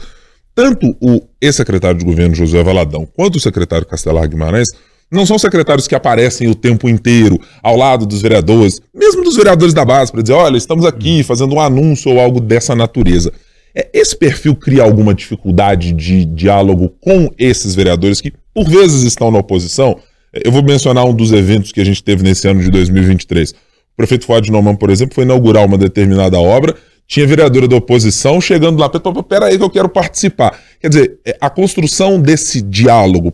Tanto 0.56 0.96
o 1.02 1.28
ex-secretário 1.42 1.98
de 1.98 2.06
governo 2.06 2.36
José 2.36 2.62
Valadão 2.64 3.06
quanto 3.06 3.38
o 3.38 3.40
secretário 3.40 3.88
Castelar 3.88 4.28
Guimarães 4.28 4.70
não 5.12 5.26
são 5.26 5.38
secretários 5.38 5.88
que 5.88 5.96
aparecem 5.96 6.50
o 6.50 6.56
tempo 6.56 6.90
inteiro 6.90 7.40
ao 7.62 7.76
lado 7.76 8.06
dos 8.06 8.22
vereadores, 8.22 8.82
mesmo 8.94 9.24
dos 9.24 9.36
vereadores 9.36 9.74
da 9.74 9.86
base, 9.86 10.12
para 10.12 10.22
dizer: 10.22 10.34
olha, 10.34 10.58
estamos 10.58 10.86
aqui 10.86 11.24
fazendo 11.24 11.56
um 11.56 11.60
anúncio 11.60 12.12
ou 12.12 12.20
algo 12.20 12.40
dessa 12.40 12.76
natureza. 12.76 13.32
É, 13.76 13.90
esse 13.94 14.16
perfil 14.16 14.56
cria 14.56 14.84
alguma 14.84 15.14
dificuldade 15.14 15.92
de 15.94 16.26
diálogo 16.26 16.94
com 17.02 17.32
esses 17.38 17.74
vereadores 17.74 18.22
que, 18.22 18.32
por 18.54 18.68
vezes, 18.70 19.04
estão 19.04 19.32
na 19.32 19.40
oposição? 19.40 19.98
Eu 20.32 20.52
vou 20.52 20.64
mencionar 20.64 21.06
um 21.06 21.14
dos 21.14 21.32
eventos 21.32 21.72
que 21.72 21.82
a 21.82 21.86
gente 21.86 22.04
teve 22.04 22.24
nesse 22.24 22.48
ano 22.48 22.62
de 22.62 22.70
2023. 22.72 23.52
O 23.52 23.56
prefeito 23.96 24.26
Fuad 24.26 24.52
Noman, 24.52 24.76
por 24.76 24.90
exemplo, 24.90 25.14
foi 25.14 25.24
inaugurar 25.24 25.66
uma 25.66 25.78
determinada 25.78 26.40
obra, 26.40 26.76
tinha 27.08 27.28
vereadora 27.28 27.68
da 27.68 27.76
oposição 27.76 28.42
chegando 28.42 28.80
lá, 28.80 28.90
peraí 29.24 29.58
que 29.58 29.64
eu 29.64 29.70
quero 29.70 29.90
participar. 29.90 30.60
Quer 30.80 30.90
dizer, 30.90 31.20
é, 31.26 31.38
a 31.40 31.50
construção 31.50 32.20
desse 32.20 32.62
diálogo 32.62 33.34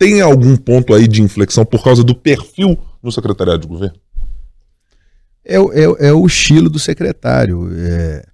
tem 0.00 0.22
algum 0.22 0.56
ponto 0.56 0.94
aí 0.94 1.06
de 1.06 1.20
inflexão 1.20 1.62
por 1.62 1.84
causa 1.84 2.02
do 2.02 2.14
perfil 2.14 2.78
no 3.02 3.12
secretariado 3.12 3.60
de 3.60 3.68
governo? 3.68 3.96
É, 5.44 5.56
é, 5.56 6.08
é 6.08 6.12
o 6.14 6.26
estilo 6.26 6.70
do 6.70 6.78
secretário. 6.78 7.68
É, 7.70 8.24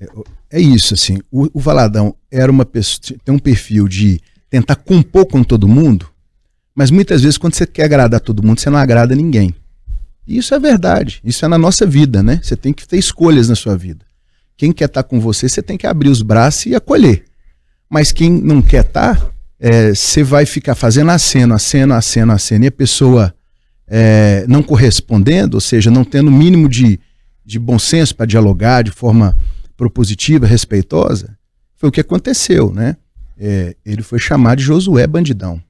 é, 0.00 0.06
é 0.50 0.60
isso, 0.60 0.94
assim. 0.94 1.20
O, 1.30 1.48
o, 1.54 1.60
Valadão 1.60 2.16
era 2.28 2.50
uma 2.50 2.64
pessoa, 2.64 3.16
tem 3.24 3.32
um 3.32 3.38
perfil 3.38 3.86
de 3.86 4.20
tentar 4.50 4.74
compor 4.74 5.26
com 5.26 5.44
todo 5.44 5.68
mundo, 5.68 6.08
mas 6.74 6.90
muitas 6.90 7.22
vezes 7.22 7.38
quando 7.38 7.54
você 7.54 7.64
quer 7.64 7.84
agradar 7.84 8.18
todo 8.18 8.42
mundo, 8.42 8.60
você 8.60 8.68
não 8.68 8.78
agrada 8.80 9.14
ninguém. 9.14 9.54
E 10.26 10.36
isso 10.36 10.52
é 10.52 10.58
verdade. 10.58 11.20
Isso 11.22 11.44
é 11.44 11.48
na 11.48 11.58
nossa 11.58 11.86
vida, 11.86 12.24
né? 12.24 12.40
Você 12.42 12.56
tem 12.56 12.72
que 12.72 12.86
ter 12.88 12.98
escolhas 12.98 13.48
na 13.48 13.54
sua 13.54 13.76
vida. 13.76 14.04
Quem 14.56 14.72
quer 14.72 14.86
estar 14.86 15.04
com 15.04 15.20
você, 15.20 15.48
você 15.48 15.62
tem 15.62 15.78
que 15.78 15.86
abrir 15.86 16.08
os 16.08 16.22
braços 16.22 16.66
e 16.66 16.74
acolher. 16.74 17.24
Mas 17.88 18.10
quem 18.10 18.28
não 18.28 18.60
quer 18.60 18.84
estar, 18.84 19.32
é, 19.60 19.94
você 19.94 20.22
vai 20.22 20.46
ficar 20.46 20.74
fazendo 20.74 21.10
aceno, 21.10 21.54
aceno, 21.54 21.94
aceno, 21.94 22.32
aceno, 22.32 22.64
e 22.64 22.68
a 22.68 22.72
pessoa 22.72 23.34
é, 23.86 24.44
não 24.48 24.62
correspondendo, 24.62 25.56
ou 25.56 25.60
seja, 25.60 25.90
não 25.90 26.04
tendo 26.04 26.28
o 26.28 26.32
mínimo 26.32 26.68
de, 26.68 27.00
de 27.44 27.58
bom 27.58 27.78
senso 27.78 28.14
para 28.14 28.26
dialogar 28.26 28.82
de 28.82 28.90
forma 28.90 29.36
propositiva, 29.76 30.46
respeitosa, 30.46 31.36
foi 31.76 31.88
o 31.88 31.92
que 31.92 32.00
aconteceu, 32.00 32.72
né? 32.72 32.96
É, 33.38 33.76
ele 33.84 34.02
foi 34.02 34.18
chamado 34.18 34.58
de 34.58 34.64
Josué 34.64 35.06
Bandidão. 35.06 35.62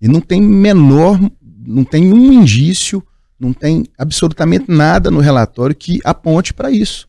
E 0.00 0.08
não 0.08 0.20
tem 0.20 0.40
menor, 0.40 1.20
não 1.66 1.84
tem 1.84 2.12
um 2.12 2.32
indício, 2.32 3.02
não 3.38 3.52
tem 3.52 3.86
absolutamente 3.96 4.66
nada 4.68 5.10
no 5.10 5.20
relatório 5.20 5.76
que 5.76 6.00
aponte 6.02 6.54
para 6.54 6.70
isso. 6.70 7.08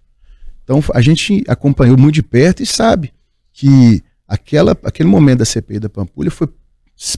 Então 0.63 0.83
a 0.93 1.01
gente 1.01 1.43
acompanhou 1.47 1.97
muito 1.97 2.15
de 2.15 2.23
perto 2.23 2.61
e 2.61 2.65
sabe 2.65 3.13
que 3.53 4.03
aquela, 4.31 4.77
aquele 4.85 5.09
momento 5.09 5.39
da 5.39 5.45
CPI 5.45 5.79
da 5.79 5.89
Pampulha 5.89 6.31
foi 6.31 6.47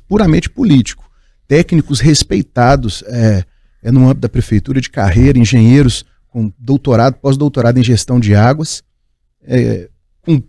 puramente 0.08 0.50
político 0.50 1.08
técnicos 1.48 2.00
respeitados 2.00 3.04
é, 3.06 3.44
é 3.84 3.92
no 3.92 4.06
âmbito 4.06 4.22
da 4.22 4.30
prefeitura 4.30 4.82
de 4.82 4.90
carreira, 4.90 5.38
engenheiros 5.38 6.04
com 6.30 6.52
doutorado, 6.58 7.16
pós-doutorado 7.16 7.78
em 7.78 7.84
gestão 7.84 8.20
de 8.20 8.34
águas, 8.34 8.82
é, 9.44 9.88
com 10.24 10.42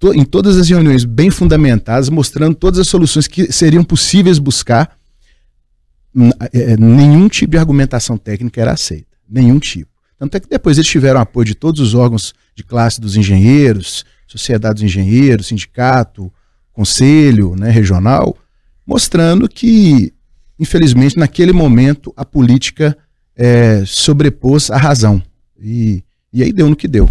to, 0.00 0.12
em 0.12 0.24
todas 0.24 0.56
as 0.56 0.68
reuniões 0.68 1.04
bem 1.04 1.30
fundamentadas, 1.30 2.08
mostrando 2.08 2.56
todas 2.56 2.80
as 2.80 2.88
soluções 2.88 3.28
que 3.28 3.52
seriam 3.52 3.84
possíveis 3.84 4.40
buscar. 4.40 4.98
É, 6.52 6.76
nenhum 6.76 7.28
tipo 7.28 7.52
de 7.52 7.58
argumentação 7.58 8.18
técnica 8.18 8.60
era 8.60 8.72
aceita, 8.72 9.16
nenhum 9.28 9.60
tipo. 9.60 9.92
Tanto 10.18 10.36
é 10.36 10.40
que 10.40 10.48
depois 10.48 10.76
eles 10.76 10.88
tiveram 10.88 11.20
apoio 11.20 11.44
de 11.44 11.54
todos 11.54 11.80
os 11.80 11.94
órgãos 11.94 12.34
de 12.56 12.64
classe 12.64 13.00
dos 13.00 13.16
engenheiros, 13.16 14.04
sociedade 14.30 14.74
dos 14.74 14.84
engenheiros, 14.84 15.46
sindicato, 15.46 16.32
conselho 16.72 17.56
né, 17.56 17.70
regional, 17.70 18.36
mostrando 18.86 19.48
que 19.48 20.12
infelizmente, 20.58 21.16
naquele 21.16 21.52
momento, 21.52 22.12
a 22.16 22.24
política 22.24 22.96
é, 23.36 23.82
sobrepôs 23.86 24.70
a 24.70 24.76
razão. 24.76 25.22
E, 25.60 26.02
e 26.32 26.42
aí 26.42 26.52
deu 26.52 26.68
no 26.68 26.76
que 26.76 26.88
deu. 26.88 27.06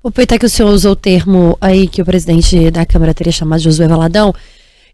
Vou 0.00 0.10
aproveitar 0.10 0.38
que 0.38 0.46
o 0.46 0.48
senhor 0.48 0.70
usou 0.70 0.92
o 0.92 0.96
termo 0.96 1.58
aí 1.60 1.88
que 1.88 2.00
o 2.00 2.04
presidente 2.04 2.70
da 2.70 2.86
Câmara 2.86 3.12
teria 3.12 3.32
chamado 3.32 3.58
de 3.58 3.64
Josué 3.64 3.88
Valadão, 3.88 4.32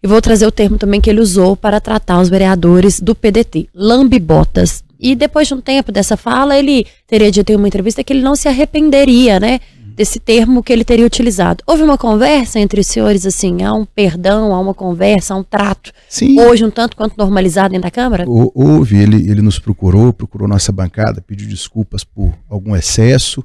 e 0.02 0.06
vou 0.06 0.20
trazer 0.20 0.46
o 0.46 0.52
termo 0.52 0.76
também 0.76 1.00
que 1.00 1.08
ele 1.08 1.20
usou 1.20 1.56
para 1.56 1.80
tratar 1.80 2.20
os 2.20 2.28
vereadores 2.28 3.00
do 3.00 3.14
PDT, 3.14 3.68
lambibotas. 3.74 4.84
E 5.00 5.14
depois 5.14 5.48
de 5.48 5.54
um 5.54 5.60
tempo 5.60 5.90
dessa 5.90 6.16
fala, 6.16 6.58
ele 6.58 6.86
teria 7.06 7.30
dito 7.30 7.50
em 7.50 7.56
uma 7.56 7.68
entrevista 7.68 8.04
que 8.04 8.12
ele 8.12 8.22
não 8.22 8.36
se 8.36 8.46
arrependeria, 8.46 9.40
né? 9.40 9.60
Desse 9.94 10.18
termo 10.18 10.62
que 10.62 10.72
ele 10.72 10.84
teria 10.84 11.06
utilizado. 11.06 11.62
Houve 11.66 11.82
uma 11.82 11.96
conversa 11.96 12.58
entre 12.58 12.80
os 12.80 12.86
senhores, 12.86 13.24
assim, 13.24 13.62
há 13.62 13.72
um 13.72 13.84
perdão, 13.84 14.54
há 14.54 14.60
uma 14.60 14.74
conversa, 14.74 15.34
há 15.34 15.36
um 15.36 15.44
trato, 15.44 15.92
Sim. 16.08 16.40
hoje 16.40 16.64
um 16.64 16.70
tanto 16.70 16.96
quanto 16.96 17.16
normalizado 17.16 17.70
dentro 17.70 17.84
da 17.84 17.90
Câmara? 17.90 18.24
Houve, 18.26 18.96
ele, 18.96 19.30
ele 19.30 19.40
nos 19.40 19.58
procurou, 19.58 20.12
procurou 20.12 20.48
nossa 20.48 20.72
bancada, 20.72 21.20
pediu 21.20 21.48
desculpas 21.48 22.02
por 22.02 22.34
algum 22.48 22.74
excesso, 22.74 23.44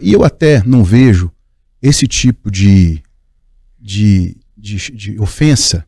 e 0.00 0.12
eu 0.12 0.24
até 0.24 0.62
não 0.64 0.82
vejo 0.82 1.30
esse 1.80 2.06
tipo 2.06 2.50
de, 2.50 3.02
de, 3.78 4.36
de, 4.56 4.76
de 4.92 5.20
ofensa 5.20 5.86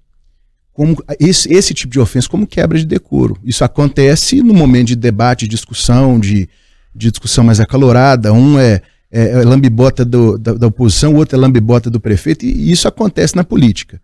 como 0.78 0.97
esse, 1.18 1.52
esse 1.52 1.75
tipo 1.75 1.92
de 1.92 1.99
ofensa 1.99 2.28
como 2.28 2.47
quebra 2.47 2.78
de 2.78 2.87
decoro. 2.87 3.37
Isso 3.42 3.64
acontece 3.64 4.40
no 4.42 4.54
momento 4.54 4.87
de 4.88 4.97
debate, 4.97 5.40
de 5.40 5.49
discussão, 5.49 6.21
de, 6.21 6.49
de 6.95 7.11
discussão 7.11 7.42
mais 7.42 7.59
acalorada. 7.59 8.33
Um 8.33 8.61
é 8.61 8.80
é, 9.11 9.31
é 9.31 9.45
lambibota 9.45 10.05
do, 10.05 10.37
da, 10.38 10.55
da, 10.55 10.67
oposição, 10.67 11.15
o 11.15 11.17
outro 11.17 11.37
é 11.37 11.41
lambibota 11.41 11.91
do 11.91 12.00
prefeito, 12.00 12.45
e, 12.45 12.71
isso 12.71 12.87
acontece 12.87 13.35
na 13.37 13.45
política. 13.45 14.00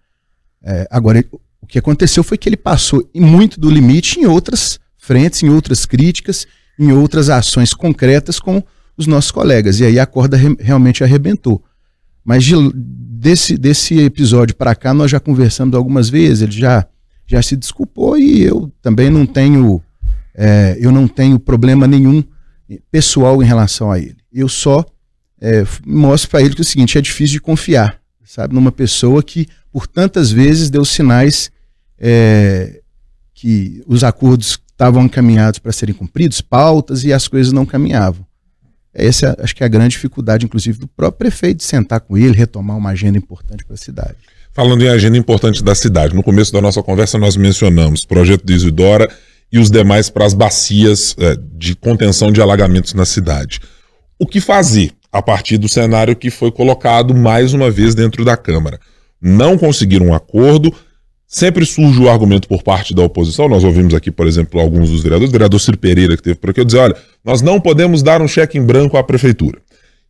É, 0.62 0.86
agora, 0.90 1.24
o 1.60 1.66
que 1.66 1.78
aconteceu 1.78 2.24
foi 2.24 2.38
que 2.38 2.48
ele 2.48 2.56
passou 2.56 3.08
muito 3.14 3.60
do 3.60 3.70
limite 3.70 4.18
em 4.20 4.26
outras 4.26 4.78
frentes, 4.96 5.42
em 5.42 5.50
outras 5.50 5.84
críticas, 5.84 6.46
em 6.78 6.92
outras 6.92 7.28
ações 7.28 7.74
concretas 7.74 8.40
com 8.40 8.62
os 8.96 9.06
nossos 9.06 9.30
colegas. 9.30 9.80
E 9.80 9.84
aí 9.84 9.98
a 9.98 10.06
corda 10.06 10.36
re, 10.36 10.56
realmente 10.58 11.04
arrebentou. 11.04 11.62
Mas 12.24 12.44
de, 12.44 12.54
desse, 12.74 13.56
desse 13.56 13.98
episódio 14.00 14.56
para 14.56 14.74
cá, 14.74 14.94
nós 14.94 15.10
já 15.10 15.20
conversamos 15.20 15.74
algumas 15.74 16.08
vezes, 16.08 16.42
ele 16.42 16.52
já, 16.52 16.86
já 17.26 17.42
se 17.42 17.56
desculpou 17.56 18.16
e 18.18 18.42
eu 18.42 18.72
também 18.80 19.10
não 19.10 19.26
tenho, 19.26 19.82
é, 20.34 20.76
eu 20.80 20.90
não 20.90 21.06
tenho 21.06 21.38
problema 21.38 21.86
nenhum 21.86 22.24
pessoal 22.90 23.42
em 23.42 23.46
relação 23.46 23.92
a 23.92 23.98
ele. 23.98 24.16
Eu 24.32 24.48
só 24.48 24.84
é, 25.44 25.66
mostro 25.84 26.30
para 26.30 26.40
ele 26.40 26.54
que 26.54 26.62
é 26.62 26.64
o 26.64 26.64
seguinte, 26.64 26.96
é 26.96 27.02
difícil 27.02 27.34
de 27.34 27.40
confiar, 27.40 28.00
sabe, 28.24 28.54
numa 28.54 28.72
pessoa 28.72 29.22
que 29.22 29.46
por 29.70 29.86
tantas 29.86 30.32
vezes 30.32 30.70
deu 30.70 30.86
sinais 30.86 31.50
é, 31.98 32.80
que 33.34 33.82
os 33.86 34.02
acordos 34.02 34.58
estavam 34.70 35.04
encaminhados 35.04 35.58
para 35.58 35.70
serem 35.70 35.94
cumpridos, 35.94 36.40
pautas 36.40 37.04
e 37.04 37.12
as 37.12 37.28
coisas 37.28 37.52
não 37.52 37.66
caminhavam. 37.66 38.24
Essa 38.94 39.36
acho 39.38 39.54
que 39.54 39.62
é 39.62 39.66
a 39.66 39.68
grande 39.68 39.90
dificuldade, 39.90 40.46
inclusive, 40.46 40.78
do 40.78 40.86
próprio 40.86 41.18
prefeito 41.18 41.58
de 41.58 41.64
sentar 41.64 42.00
com 42.00 42.16
ele, 42.16 42.32
retomar 42.32 42.76
uma 42.78 42.90
agenda 42.90 43.18
importante 43.18 43.64
para 43.64 43.74
a 43.74 43.76
cidade. 43.76 44.16
Falando 44.52 44.82
em 44.82 44.88
agenda 44.88 45.18
importante 45.18 45.62
da 45.62 45.74
cidade, 45.74 46.14
no 46.14 46.22
começo 46.22 46.52
da 46.52 46.60
nossa 46.60 46.82
conversa 46.82 47.18
nós 47.18 47.36
mencionamos 47.36 48.02
o 48.02 48.08
projeto 48.08 48.46
de 48.46 48.54
Isidora 48.54 49.10
e 49.52 49.58
os 49.58 49.68
demais 49.68 50.08
para 50.08 50.24
as 50.24 50.32
bacias 50.32 51.14
é, 51.18 51.36
de 51.54 51.74
contenção 51.74 52.32
de 52.32 52.40
alagamentos 52.40 52.94
na 52.94 53.04
cidade. 53.04 53.60
O 54.18 54.26
que 54.26 54.40
fazer? 54.40 54.92
A 55.14 55.22
partir 55.22 55.58
do 55.58 55.68
cenário 55.68 56.16
que 56.16 56.28
foi 56.28 56.50
colocado 56.50 57.14
mais 57.14 57.54
uma 57.54 57.70
vez 57.70 57.94
dentro 57.94 58.24
da 58.24 58.36
Câmara. 58.36 58.80
Não 59.22 59.56
conseguiram 59.56 60.06
um 60.06 60.12
acordo, 60.12 60.74
sempre 61.24 61.64
surge 61.64 62.00
o 62.00 62.10
argumento 62.10 62.48
por 62.48 62.64
parte 62.64 62.92
da 62.92 63.04
oposição. 63.04 63.48
Nós 63.48 63.62
ouvimos 63.62 63.94
aqui, 63.94 64.10
por 64.10 64.26
exemplo, 64.26 64.58
alguns 64.58 64.90
dos 64.90 65.04
vereadores, 65.04 65.28
o 65.30 65.32
vereador 65.32 65.60
Ciro 65.60 65.78
Pereira, 65.78 66.16
que 66.16 66.22
teve 66.24 66.34
por 66.34 66.50
aqui, 66.50 66.64
dizer: 66.64 66.78
olha, 66.78 66.96
nós 67.24 67.42
não 67.42 67.60
podemos 67.60 68.02
dar 68.02 68.20
um 68.20 68.26
cheque 68.26 68.58
em 68.58 68.62
branco 68.62 68.96
à 68.96 69.04
prefeitura. 69.04 69.60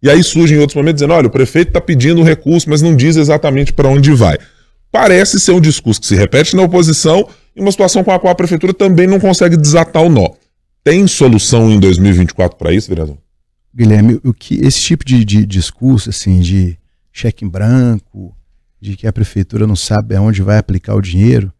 E 0.02 0.08
aí 0.08 0.22
surge 0.22 0.54
em 0.54 0.58
outros 0.58 0.74
momentos 0.74 1.00
dizendo: 1.00 1.12
olha, 1.12 1.26
o 1.26 1.30
prefeito 1.30 1.68
está 1.68 1.82
pedindo 1.82 2.22
recurso, 2.22 2.70
mas 2.70 2.80
não 2.80 2.96
diz 2.96 3.16
exatamente 3.16 3.74
para 3.74 3.90
onde 3.90 4.10
vai. 4.14 4.38
Parece 4.90 5.38
ser 5.38 5.52
um 5.52 5.60
discurso 5.60 6.00
que 6.00 6.06
se 6.06 6.14
repete 6.14 6.56
na 6.56 6.62
oposição 6.62 7.28
em 7.54 7.60
uma 7.60 7.70
situação 7.70 8.02
com 8.02 8.10
a 8.10 8.18
qual 8.18 8.32
a 8.32 8.34
prefeitura 8.34 8.72
também 8.72 9.06
não 9.06 9.20
consegue 9.20 9.54
desatar 9.54 10.02
o 10.02 10.08
nó. 10.08 10.30
Tem 10.82 11.06
solução 11.06 11.70
em 11.70 11.78
2024 11.78 12.56
para 12.56 12.72
isso, 12.72 12.88
vereador? 12.88 13.18
Guilherme, 13.74 14.20
o 14.22 14.32
que 14.32 14.54
esse 14.64 14.80
tipo 14.80 15.04
de, 15.04 15.24
de 15.24 15.44
discurso 15.44 16.10
assim 16.10 16.40
de 16.40 16.78
cheque 17.12 17.44
em 17.44 17.48
branco, 17.48 18.36
de 18.80 18.96
que 18.96 19.06
a 19.06 19.12
prefeitura 19.12 19.66
não 19.66 19.74
sabe 19.74 20.14
aonde 20.14 20.42
vai 20.42 20.58
aplicar 20.58 20.94
o 20.94 21.00
dinheiro, 21.00 21.52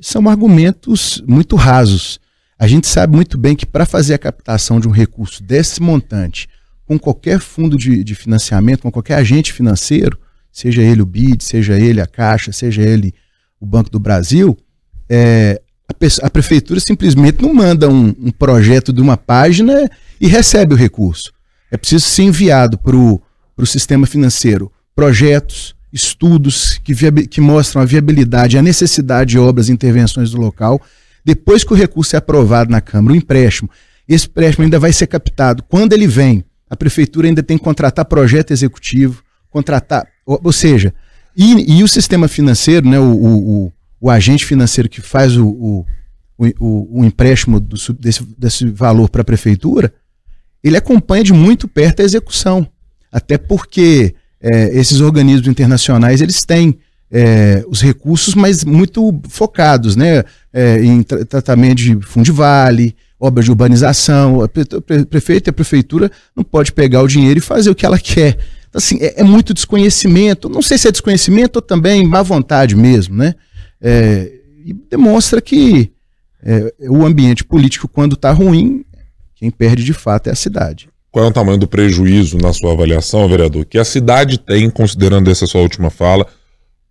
são 0.00 0.28
argumentos 0.28 1.22
muito 1.26 1.56
rasos. 1.56 2.20
A 2.58 2.66
gente 2.66 2.86
sabe 2.86 3.16
muito 3.16 3.36
bem 3.38 3.56
que 3.56 3.66
para 3.66 3.86
fazer 3.86 4.14
a 4.14 4.18
captação 4.18 4.78
de 4.78 4.86
um 4.86 4.90
recurso 4.90 5.42
desse 5.42 5.82
montante, 5.82 6.48
com 6.86 6.98
qualquer 6.98 7.40
fundo 7.40 7.76
de, 7.76 8.04
de, 8.04 8.14
financiamento, 8.14 8.82
com 8.82 8.90
qualquer 8.90 9.14
agente 9.14 9.52
financeiro, 9.52 10.18
seja 10.52 10.82
ele 10.82 11.02
o 11.02 11.06
BID, 11.06 11.42
seja 11.42 11.78
ele 11.78 12.00
a 12.00 12.06
Caixa, 12.06 12.52
seja 12.52 12.82
ele 12.82 13.14
o 13.60 13.66
Banco 13.66 13.90
do 13.90 13.98
Brasil, 13.98 14.56
é, 15.08 15.60
a, 15.88 16.26
a, 16.26 16.30
prefeitura 16.30 16.80
simplesmente 16.80 17.42
não 17.42 17.52
manda 17.52 17.88
um, 17.88 18.14
um 18.18 18.30
projeto 18.30 18.92
de 18.92 19.00
uma 19.00 19.16
página 19.16 19.90
e 20.20 20.26
recebe 20.26 20.74
o 20.74 20.76
recurso. 20.76 21.32
É 21.70 21.76
preciso 21.76 22.04
ser 22.06 22.22
enviado 22.24 22.76
para 22.78 22.96
o 22.96 23.20
sistema 23.66 24.06
financeiro 24.06 24.70
projetos, 24.94 25.74
estudos 25.92 26.78
que, 26.84 26.94
que 27.26 27.40
mostram 27.40 27.82
a 27.82 27.84
viabilidade, 27.84 28.58
a 28.58 28.62
necessidade 28.62 29.30
de 29.30 29.38
obras 29.38 29.68
e 29.68 29.72
intervenções 29.72 30.30
do 30.30 30.38
local. 30.38 30.80
Depois 31.24 31.64
que 31.64 31.72
o 31.72 31.76
recurso 31.76 32.16
é 32.16 32.18
aprovado 32.18 32.70
na 32.70 32.80
Câmara, 32.80 33.14
o 33.14 33.16
empréstimo, 33.16 33.70
esse 34.08 34.26
empréstimo 34.26 34.64
ainda 34.64 34.78
vai 34.78 34.92
ser 34.92 35.06
captado. 35.06 35.62
Quando 35.62 35.92
ele 35.92 36.06
vem, 36.06 36.44
a 36.68 36.76
prefeitura 36.76 37.28
ainda 37.28 37.42
tem 37.42 37.56
que 37.56 37.64
contratar 37.64 38.04
projeto 38.04 38.52
executivo, 38.52 39.22
contratar, 39.50 40.06
ou, 40.24 40.40
ou 40.44 40.52
seja, 40.52 40.94
e, 41.36 41.78
e, 41.78 41.82
o 41.82 41.88
sistema 41.88 42.28
financeiro, 42.28 42.88
né, 42.88 42.98
o, 42.98 43.12
o, 43.12 43.72
o, 44.00 44.10
agente 44.10 44.44
financeiro 44.44 44.88
que 44.88 45.00
faz 45.00 45.36
o, 45.36 45.46
o, 45.46 45.86
o, 46.38 47.00
o 47.00 47.04
empréstimo 47.04 47.60
do, 47.60 47.76
desse, 47.94 48.22
desse 48.36 48.66
valor 48.66 49.08
para 49.08 49.22
a 49.22 49.24
prefeitura, 49.24 49.92
ele 50.62 50.76
acompanha 50.76 51.24
de 51.24 51.32
muito 51.32 51.66
perto 51.66 52.00
a 52.00 52.04
execução. 52.04 52.66
Até 53.10 53.36
porque 53.38 54.14
é, 54.40 54.78
esses 54.78 55.00
organismos 55.00 55.48
internacionais 55.48 56.20
eles 56.20 56.42
têm 56.42 56.78
é, 57.10 57.64
os 57.68 57.82
recursos, 57.82 58.34
mas 58.34 58.64
muito 58.64 59.20
focados 59.28 59.96
né, 59.96 60.22
é, 60.52 60.82
em 60.82 61.02
tra 61.02 61.24
tratamento 61.24 61.78
de 61.78 61.98
fundo 62.02 62.24
de 62.24 62.32
vale, 62.32 62.94
obras 63.18 63.44
de 63.44 63.50
urbanização. 63.50 64.38
O 64.38 64.48
prefeito 65.06 65.48
e 65.48 65.50
a 65.50 65.52
prefeitura 65.52 66.10
não 66.36 66.44
pode 66.44 66.72
pegar 66.72 67.02
o 67.02 67.08
dinheiro 67.08 67.38
e 67.38 67.42
fazer 67.42 67.70
o 67.70 67.74
que 67.74 67.84
ela 67.84 67.98
quer. 67.98 68.38
Então, 68.68 68.78
assim, 68.78 68.98
é, 69.00 69.20
é 69.20 69.24
muito 69.24 69.52
desconhecimento. 69.52 70.48
Não 70.48 70.62
sei 70.62 70.78
se 70.78 70.86
é 70.88 70.92
desconhecimento 70.92 71.56
ou 71.56 71.62
também 71.62 72.06
má 72.06 72.22
vontade 72.22 72.76
mesmo, 72.76 73.16
né? 73.16 73.34
É, 73.80 74.30
e 74.64 74.72
demonstra 74.72 75.40
que 75.40 75.90
é, 76.42 76.72
o 76.88 77.04
ambiente 77.04 77.44
político, 77.44 77.88
quando 77.88 78.14
está 78.14 78.30
ruim, 78.30 78.84
quem 79.40 79.50
perde 79.50 79.82
de 79.82 79.94
fato 79.94 80.26
é 80.26 80.32
a 80.32 80.36
cidade. 80.36 80.90
Qual 81.10 81.24
é 81.24 81.28
o 81.28 81.32
tamanho 81.32 81.56
do 81.56 81.66
prejuízo 81.66 82.36
na 82.36 82.52
sua 82.52 82.72
avaliação, 82.72 83.26
vereador, 83.26 83.64
que 83.64 83.78
a 83.78 83.84
cidade 83.84 84.38
tem, 84.38 84.68
considerando 84.68 85.30
essa 85.30 85.46
sua 85.46 85.62
última 85.62 85.88
fala, 85.88 86.26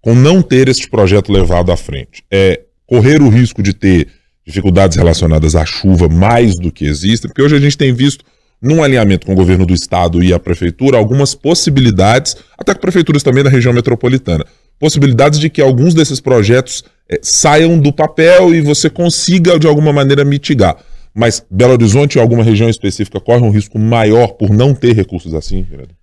com 0.02 0.16
não 0.16 0.42
ter 0.42 0.68
este 0.68 0.90
projeto 0.90 1.32
levado 1.32 1.72
à 1.72 1.78
frente? 1.78 2.24
É 2.30 2.62
correr 2.88 3.22
o 3.22 3.30
risco 3.30 3.62
de 3.62 3.72
ter 3.72 4.08
dificuldades 4.44 4.98
relacionadas 4.98 5.56
à 5.56 5.64
chuva 5.64 6.10
mais 6.10 6.58
do 6.58 6.72
que 6.72 6.86
existem, 6.86 7.30
porque 7.30 7.44
hoje 7.44 7.56
a 7.56 7.60
gente 7.60 7.78
tem 7.78 7.94
visto, 7.94 8.26
num 8.60 8.84
alinhamento 8.84 9.28
com 9.28 9.34
o 9.34 9.36
governo 9.36 9.64
do 9.64 9.74
estado 9.74 10.24
e 10.24 10.34
a 10.34 10.40
prefeitura, 10.40 10.98
algumas 10.98 11.36
possibilidades, 11.36 12.36
até 12.58 12.74
com 12.74 12.82
prefeituras 12.82 13.22
também 13.22 13.44
da 13.44 13.50
região 13.50 13.72
metropolitana, 13.72 14.44
possibilidades 14.80 15.40
de 15.40 15.52
que 15.52 15.62
alguns 15.62 15.94
desses 15.94 16.20
projetos 16.20 16.84
é, 17.08 17.20
saiam 17.22 17.80
do 17.80 17.94
papel 17.94 18.56
e 18.56 18.60
você 18.60 18.90
consiga, 18.90 19.60
de 19.60 19.68
alguma 19.68 19.94
maneira, 19.94 20.26
mitigar. 20.26 20.78
Mas 21.14 21.46
Belo 21.50 21.74
Horizonte, 21.74 22.18
em 22.18 22.22
alguma 22.22 22.44
região 22.44 22.70
específica, 22.70 23.20
corre 23.20 23.44
um 23.44 23.50
risco 23.50 23.78
maior 23.78 24.34
por 24.34 24.52
não 24.52 24.74
ter 24.74 24.96
recursos 24.96 25.34
assim, 25.34 25.64
vereador? 25.64 25.96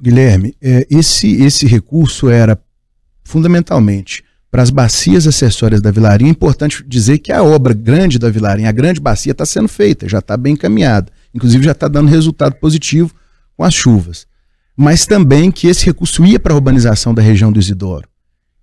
Guilherme, 0.00 0.54
é, 0.62 0.86
esse, 0.90 1.42
esse 1.42 1.66
recurso 1.66 2.28
era 2.28 2.58
fundamentalmente 3.24 4.22
para 4.50 4.62
as 4.62 4.70
bacias 4.70 5.26
acessórias 5.26 5.80
da 5.80 5.90
Vilarinha. 5.90 6.30
É 6.30 6.32
importante 6.32 6.84
dizer 6.86 7.18
que 7.18 7.32
a 7.32 7.42
obra 7.42 7.74
grande 7.74 8.18
da 8.18 8.30
Vilarinha, 8.30 8.68
a 8.68 8.72
grande 8.72 9.00
bacia, 9.00 9.32
está 9.32 9.44
sendo 9.44 9.68
feita, 9.68 10.08
já 10.08 10.18
está 10.18 10.36
bem 10.36 10.54
encaminhada. 10.54 11.10
Inclusive 11.34 11.64
já 11.64 11.72
está 11.72 11.88
dando 11.88 12.08
resultado 12.08 12.54
positivo 12.56 13.12
com 13.56 13.64
as 13.64 13.74
chuvas. 13.74 14.26
Mas 14.76 15.06
também 15.06 15.50
que 15.50 15.66
esse 15.66 15.84
recurso 15.86 16.24
ia 16.24 16.38
para 16.38 16.52
a 16.52 16.56
urbanização 16.56 17.12
da 17.12 17.22
região 17.22 17.50
do 17.50 17.58
Isidoro, 17.58 18.08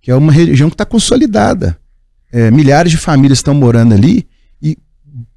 que 0.00 0.10
é 0.10 0.14
uma 0.14 0.32
região 0.32 0.68
que 0.68 0.74
está 0.74 0.84
consolidada. 0.84 1.76
É, 2.32 2.50
milhares 2.50 2.90
de 2.90 2.98
famílias 2.98 3.38
estão 3.38 3.54
morando 3.54 3.94
ali 3.94 4.26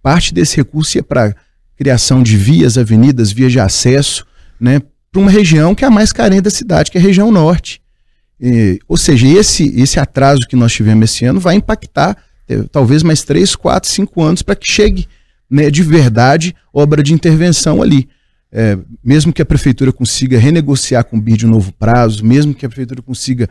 parte 0.08 0.34
desse 0.34 0.56
recurso 0.56 0.98
ia 0.98 1.04
para 1.04 1.36
criação 1.76 2.24
de 2.24 2.38
vias, 2.38 2.78
avenidas, 2.78 3.30
vias 3.30 3.52
de 3.52 3.60
acesso, 3.60 4.26
né, 4.58 4.82
para 5.12 5.22
uma 5.22 5.30
região 5.30 5.76
que 5.76 5.84
é 5.84 5.88
a 5.90 5.92
mais 5.92 6.14
carente 6.14 6.44
da 6.44 6.50
cidade, 6.50 6.90
que 6.90 6.98
é 6.98 7.02
a 7.02 7.04
região 7.04 7.30
norte. 7.30 7.82
E, 8.40 8.80
ou 8.88 8.96
seja, 8.96 9.28
esse, 9.28 9.68
esse 9.78 10.00
atraso 10.00 10.48
que 10.48 10.56
nós 10.56 10.72
tivemos 10.72 11.12
esse 11.12 11.26
ano 11.26 11.42
vai 11.42 11.56
impactar 11.56 12.16
eh, 12.48 12.64
talvez 12.72 13.04
mais 13.04 13.22
3, 13.24 13.54
4, 13.54 13.90
5 13.90 14.24
anos 14.24 14.42
para 14.42 14.56
que 14.56 14.72
chegue 14.72 15.10
né, 15.52 15.70
de 15.70 15.84
verdade 15.84 16.56
obra 16.74 17.04
de 17.04 17.14
intervenção 17.14 17.82
ali. 17.82 18.08
É, 18.50 18.78
mesmo 19.04 19.34
que 19.34 19.42
a 19.42 19.46
prefeitura 19.46 19.92
consiga 19.92 20.40
renegociar 20.40 21.04
com 21.04 21.18
o 21.18 21.22
BID 21.22 21.48
um 21.48 21.50
novo 21.50 21.74
prazo, 21.74 22.24
mesmo 22.24 22.54
que 22.54 22.66
a 22.66 22.70
prefeitura 22.70 23.02
consiga, 23.02 23.50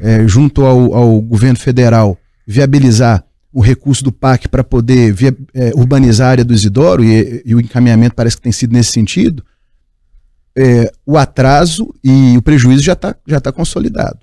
é, 0.00 0.28
junto 0.28 0.64
ao, 0.64 0.94
ao, 0.94 1.20
governo 1.20 1.58
federal, 1.58 2.16
viabilizar 2.46 3.24
o 3.56 3.62
recurso 3.62 4.04
do 4.04 4.12
PAC 4.12 4.48
para 4.48 4.62
poder 4.62 5.14
via, 5.14 5.34
é, 5.54 5.72
urbanizar 5.74 6.28
a 6.28 6.30
área 6.32 6.44
do 6.44 6.52
Isidoro, 6.52 7.02
e, 7.02 7.42
e, 7.42 7.54
o 7.54 7.60
encaminhamento 7.60 8.14
parece 8.14 8.36
que 8.36 8.42
tem 8.42 8.52
sido 8.52 8.74
nesse 8.74 8.92
sentido, 8.92 9.42
é, 10.54 10.92
o 11.06 11.16
atraso 11.16 11.88
e 12.04 12.36
o 12.36 12.42
prejuízo 12.42 12.82
já 12.82 12.92
está 12.92 13.16
já 13.26 13.40
tá 13.40 13.50
consolidado. 13.50 14.18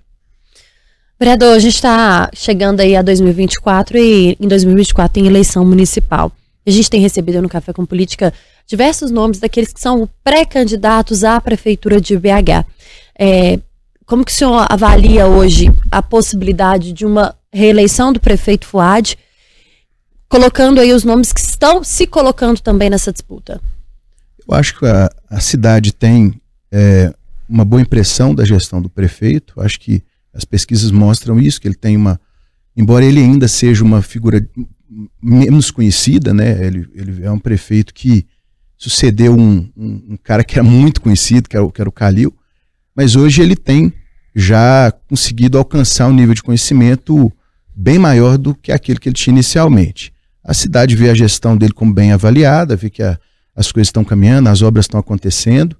Vereador, 1.20 1.56
a 1.56 1.60
gente 1.60 1.74
está 1.74 2.30
chegando 2.32 2.82
aí 2.82 2.96
a 2.96 3.02
2024 3.02 3.98
e 3.98 4.38
em 4.40 4.48
2024 4.48 5.16
tem 5.16 5.26
eleição 5.26 5.66
municipal. 5.66 6.32
A 6.64 6.70
gente 6.70 6.88
tem 6.88 7.02
recebido 7.02 7.42
no 7.42 7.50
Café 7.50 7.74
com 7.74 7.88
Política 7.88 8.32
diversos 8.68 9.10
nomes 9.10 9.40
daqueles 9.40 9.74
que 9.74 9.82
são 9.82 10.08
pré-candidatos 10.24 11.24
à 11.24 11.42
prefeitura 11.42 12.00
de 12.00 12.16
BH. 12.16 12.68
É, 13.18 13.60
como 14.06 14.24
que 14.24 14.32
o 14.32 14.36
senhor 14.36 14.68
avalia 14.70 15.26
hoje 15.26 15.74
a 15.90 16.04
possibilidade 16.04 16.94
de 16.94 17.04
uma 17.04 17.36
reeleição 17.54 18.12
do 18.12 18.20
prefeito 18.20 18.66
Fuad, 18.66 19.18
colocando 20.28 20.82
aí 20.82 20.92
os 20.92 21.04
nomes 21.04 21.32
que 21.32 21.40
estão 21.40 21.84
se 21.84 22.08
colocando 22.08 22.60
também 22.60 22.90
nessa 22.90 23.12
disputa? 23.12 23.62
Eu 24.48 24.56
acho 24.56 24.78
que 24.78 24.86
a, 24.86 25.10
a 25.30 25.40
cidade 25.40 25.94
tem 25.94 26.42
é, 26.72 27.14
uma 27.48 27.64
boa 27.64 27.82
impressão 27.82 28.34
da 28.34 28.44
gestão 28.44 28.82
do 28.82 28.90
prefeito. 28.90 29.62
Acho 29.62 29.80
que 29.80 30.04
as 30.34 30.44
pesquisas 30.44 30.92
mostram 30.92 31.40
isso, 31.40 31.62
que 31.62 31.68
ele 31.68 31.76
tem 31.76 31.96
uma. 31.96 32.20
Embora 32.76 33.06
ele 33.06 33.20
ainda 33.20 33.48
seja 33.48 33.84
uma 33.84 34.02
figura 34.02 34.46
menos 35.22 35.72
conhecida, 35.72 36.34
né? 36.34 36.66
Ele, 36.66 36.88
ele 36.94 37.24
é 37.24 37.32
um 37.32 37.40
prefeito 37.40 37.94
que 37.94 38.26
sucedeu 38.78 39.34
um, 39.36 39.70
um, 39.78 40.04
um 40.10 40.18
cara 40.22 40.44
que 40.44 40.56
era 40.56 40.64
muito 40.64 41.00
conhecido, 41.00 41.48
que 41.48 41.56
era, 41.56 41.72
que 41.72 41.82
era 41.82 41.90
o 41.90 41.94
Calil, 41.94 42.36
mas 42.96 43.16
hoje 43.16 43.42
ele 43.42 43.56
tem 43.56 43.94
já 44.36 44.92
conseguido 45.08 45.58
alcançar 45.58 46.08
um 46.08 46.14
nível 46.14 46.34
de 46.34 46.44
conhecimento 46.44 47.32
bem 47.76 47.98
maior 47.98 48.38
do 48.38 48.54
que 48.54 48.72
aquele 48.72 49.00
que 49.00 49.10
ele 49.10 49.16
tinha 49.16 49.34
inicialmente. 49.34 50.14
A 50.44 50.54
cidade 50.54 50.96
vê 50.96 51.10
a 51.10 51.16
gestão 51.16 51.56
dele 51.56 51.74
como 51.74 51.94
bem 51.94 52.12
avaliada, 52.12 52.76
vê 52.76 52.90
que 52.90 53.02
a, 53.02 53.18
as 53.56 53.72
coisas 53.72 53.88
estão 53.88 54.04
caminhando, 54.04 54.50
as 54.50 54.62
obras 54.62 54.86
estão 54.86 55.00
acontecendo, 55.00 55.76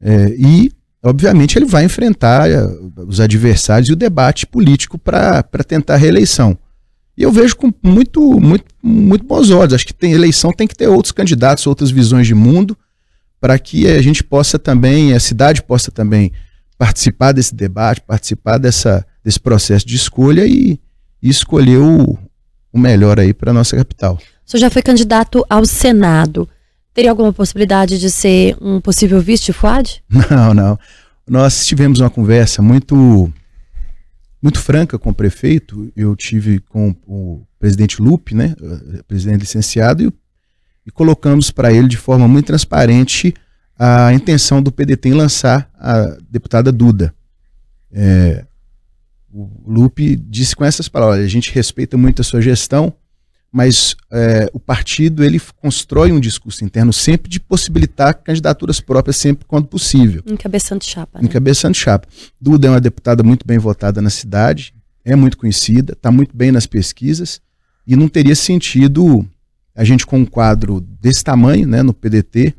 é, 0.00 0.34
e 0.38 0.70
obviamente 1.02 1.58
ele 1.58 1.66
vai 1.66 1.84
enfrentar 1.84 2.50
eh, 2.50 2.60
os 3.06 3.20
adversários 3.20 3.88
e 3.88 3.92
o 3.92 3.96
debate 3.96 4.46
político 4.46 4.98
para 4.98 5.42
tentar 5.66 5.94
a 5.94 5.98
reeleição. 5.98 6.58
E 7.16 7.22
eu 7.22 7.32
vejo 7.32 7.56
com 7.56 7.72
muito, 7.82 8.38
muito, 8.38 8.64
muito 8.82 9.24
bons 9.24 9.50
olhos. 9.50 9.72
Acho 9.72 9.86
que 9.86 9.94
tem 9.94 10.12
eleição 10.12 10.52
tem 10.52 10.66
que 10.66 10.74
ter 10.74 10.88
outros 10.88 11.12
candidatos, 11.12 11.66
outras 11.66 11.90
visões 11.90 12.26
de 12.26 12.34
mundo, 12.34 12.76
para 13.40 13.58
que 13.58 13.86
a 13.86 14.02
gente 14.02 14.22
possa 14.22 14.58
também, 14.58 15.14
a 15.14 15.20
cidade 15.20 15.62
possa 15.62 15.90
também 15.90 16.32
participar 16.76 17.32
desse 17.32 17.54
debate, 17.54 18.02
participar 18.02 18.58
dessa, 18.58 19.06
desse 19.24 19.40
processo 19.40 19.86
de 19.86 19.96
escolha 19.96 20.44
e, 20.46 20.78
e 21.22 21.28
escolher 21.28 21.78
o, 21.78 22.18
o 22.72 22.78
melhor 22.78 23.18
aí 23.18 23.32
para 23.32 23.50
a 23.50 23.54
nossa 23.54 23.76
capital. 23.76 24.18
O 24.46 24.50
senhor 24.50 24.60
já 24.60 24.70
foi 24.70 24.82
candidato 24.82 25.44
ao 25.48 25.64
Senado. 25.64 26.48
Teria 26.94 27.10
alguma 27.10 27.32
possibilidade 27.32 27.98
de 27.98 28.10
ser 28.10 28.56
um 28.60 28.80
possível 28.80 29.20
vice 29.20 29.44
de 29.44 29.52
FUAD? 29.52 30.02
Não, 30.30 30.54
não. 30.54 30.78
Nós 31.28 31.66
tivemos 31.66 32.00
uma 32.00 32.08
conversa 32.08 32.62
muito 32.62 33.30
muito 34.40 34.60
franca 34.60 34.96
com 34.96 35.10
o 35.10 35.14
prefeito. 35.14 35.92
Eu 35.96 36.14
tive 36.14 36.60
com 36.60 36.94
o 37.06 37.42
presidente 37.58 38.00
Lupe, 38.00 38.34
né, 38.34 38.54
presidente 39.08 39.40
licenciado, 39.40 40.04
e, 40.04 40.12
e 40.86 40.90
colocamos 40.92 41.50
para 41.50 41.72
ele 41.72 41.88
de 41.88 41.96
forma 41.96 42.28
muito 42.28 42.46
transparente 42.46 43.34
a 43.78 44.12
intenção 44.12 44.62
do 44.62 44.72
PDT 44.72 45.08
em 45.08 45.14
lançar 45.14 45.68
a 45.74 46.16
deputada 46.30 46.70
Duda. 46.70 47.12
É, 47.92 48.44
o 49.36 49.70
Lupe 49.70 50.16
disse 50.16 50.56
com 50.56 50.64
essas 50.64 50.88
palavras: 50.88 51.24
a 51.24 51.28
gente 51.28 51.52
respeita 51.52 51.96
muito 51.96 52.22
a 52.22 52.24
sua 52.24 52.40
gestão, 52.40 52.92
mas 53.52 53.94
é, 54.10 54.48
o 54.52 54.58
partido 54.58 55.22
ele 55.22 55.40
constrói 55.60 56.10
um 56.10 56.18
discurso 56.18 56.64
interno 56.64 56.92
sempre 56.92 57.28
de 57.28 57.38
possibilitar 57.38 58.14
candidaturas 58.14 58.80
próprias 58.80 59.16
sempre 59.16 59.44
quando 59.46 59.66
possível. 59.66 60.22
Encabeçando 60.26 60.84
chapa. 60.84 61.18
Né? 61.18 61.26
Encabeçando 61.26 61.76
chapa. 61.76 62.08
Duda 62.40 62.68
é 62.68 62.70
uma 62.70 62.80
deputada 62.80 63.22
muito 63.22 63.46
bem 63.46 63.58
votada 63.58 64.00
na 64.00 64.10
cidade, 64.10 64.74
é 65.04 65.14
muito 65.14 65.36
conhecida, 65.36 65.92
está 65.92 66.10
muito 66.10 66.34
bem 66.34 66.50
nas 66.50 66.66
pesquisas 66.66 67.40
e 67.86 67.94
não 67.94 68.08
teria 68.08 68.34
sentido 68.34 69.28
a 69.74 69.84
gente 69.84 70.06
com 70.06 70.18
um 70.18 70.24
quadro 70.24 70.80
desse 70.80 71.22
tamanho, 71.22 71.68
né, 71.68 71.82
no 71.82 71.92
PDT, 71.92 72.54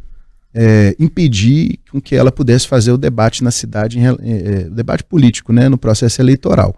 é, 0.54 0.96
impedir 1.00 1.80
com 1.92 2.02
que 2.02 2.16
ela 2.16 2.32
pudesse 2.32 2.68
fazer 2.68 2.92
o 2.92 2.98
debate 2.98 3.44
na 3.44 3.52
cidade, 3.52 4.00
é, 4.00 4.06
é, 4.06 4.68
o 4.68 4.72
debate 4.72 5.04
político, 5.04 5.54
né, 5.54 5.70
no 5.70 5.78
processo 5.78 6.22
eleitoral. 6.22 6.76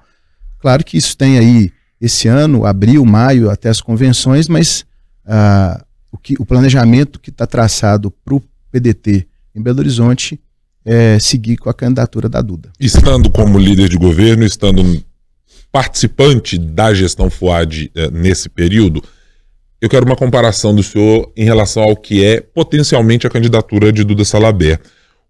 Claro 0.59 0.83
que 0.83 0.97
isso 0.97 1.15
tem 1.15 1.37
aí 1.37 1.71
esse 2.01 2.27
ano, 2.27 2.65
abril, 2.65 3.05
maio, 3.05 3.49
até 3.49 3.69
as 3.69 3.81
convenções, 3.81 4.47
mas 4.47 4.85
ah, 5.25 5.83
o, 6.11 6.17
que, 6.17 6.35
o 6.39 6.45
planejamento 6.45 7.19
que 7.19 7.29
está 7.29 7.45
traçado 7.45 8.11
para 8.11 8.35
o 8.35 8.43
PDT 8.71 9.27
em 9.55 9.61
Belo 9.61 9.79
Horizonte 9.79 10.39
é 10.85 11.19
seguir 11.19 11.57
com 11.57 11.69
a 11.69 11.73
candidatura 11.73 12.29
da 12.29 12.41
Duda. 12.41 12.71
Estando 12.79 13.29
como 13.29 13.59
líder 13.59 13.89
de 13.89 13.97
governo, 13.97 14.43
estando 14.43 15.03
participante 15.71 16.57
da 16.57 16.93
gestão 16.93 17.29
FUAD 17.29 17.91
eh, 17.93 18.09
nesse 18.11 18.49
período, 18.49 19.03
eu 19.81 19.89
quero 19.89 20.05
uma 20.05 20.15
comparação 20.15 20.75
do 20.75 20.83
senhor 20.83 21.31
em 21.35 21.45
relação 21.45 21.83
ao 21.83 21.95
que 21.95 22.23
é 22.23 22.41
potencialmente 22.41 23.25
a 23.25 23.29
candidatura 23.29 23.91
de 23.91 24.03
Duda 24.03 24.25
Salaber. 24.25 24.79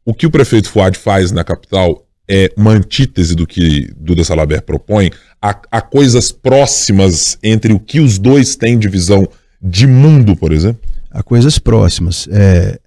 O 0.04 0.14
que 0.14 0.26
o 0.26 0.32
prefeito 0.32 0.70
Fuad 0.70 0.98
faz 0.98 1.32
na 1.32 1.44
capital 1.44 2.06
é 2.28 2.52
uma 2.56 2.72
antítese 2.72 3.36
do 3.36 3.46
que 3.46 3.92
Duda 3.98 4.24
Salaber 4.24 4.62
propõe, 4.62 5.12
há, 5.42 5.60
há 5.72 5.82
coisas 5.82 6.32
próximas 6.32 7.38
entre 7.42 7.74
o 7.74 7.80
que 7.80 8.00
os 8.00 8.20
dois 8.20 8.56
têm 8.56 8.78
de 8.78 8.88
visão 8.88 9.28
de 9.62 9.88
mundo, 9.88 10.36
por 10.36 10.52
exemplo? 10.52 10.82
Há 11.12 11.24
coisas 11.24 11.58
próximas. 11.58 12.28
É, 12.32 12.80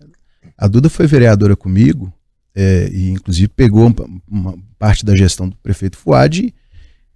A 0.57 0.69
Duda 0.69 0.89
foi 0.89 1.07
vereadora 1.07 1.57
comigo, 1.57 2.13
é, 2.55 2.89
e 2.93 3.11
inclusive 3.11 3.49
pegou 3.49 3.93
uma 4.31 4.55
parte 4.79 5.05
da 5.05 5.17
gestão 5.17 5.49
do 5.49 5.57
prefeito 5.57 5.97
Fuad 5.97 6.55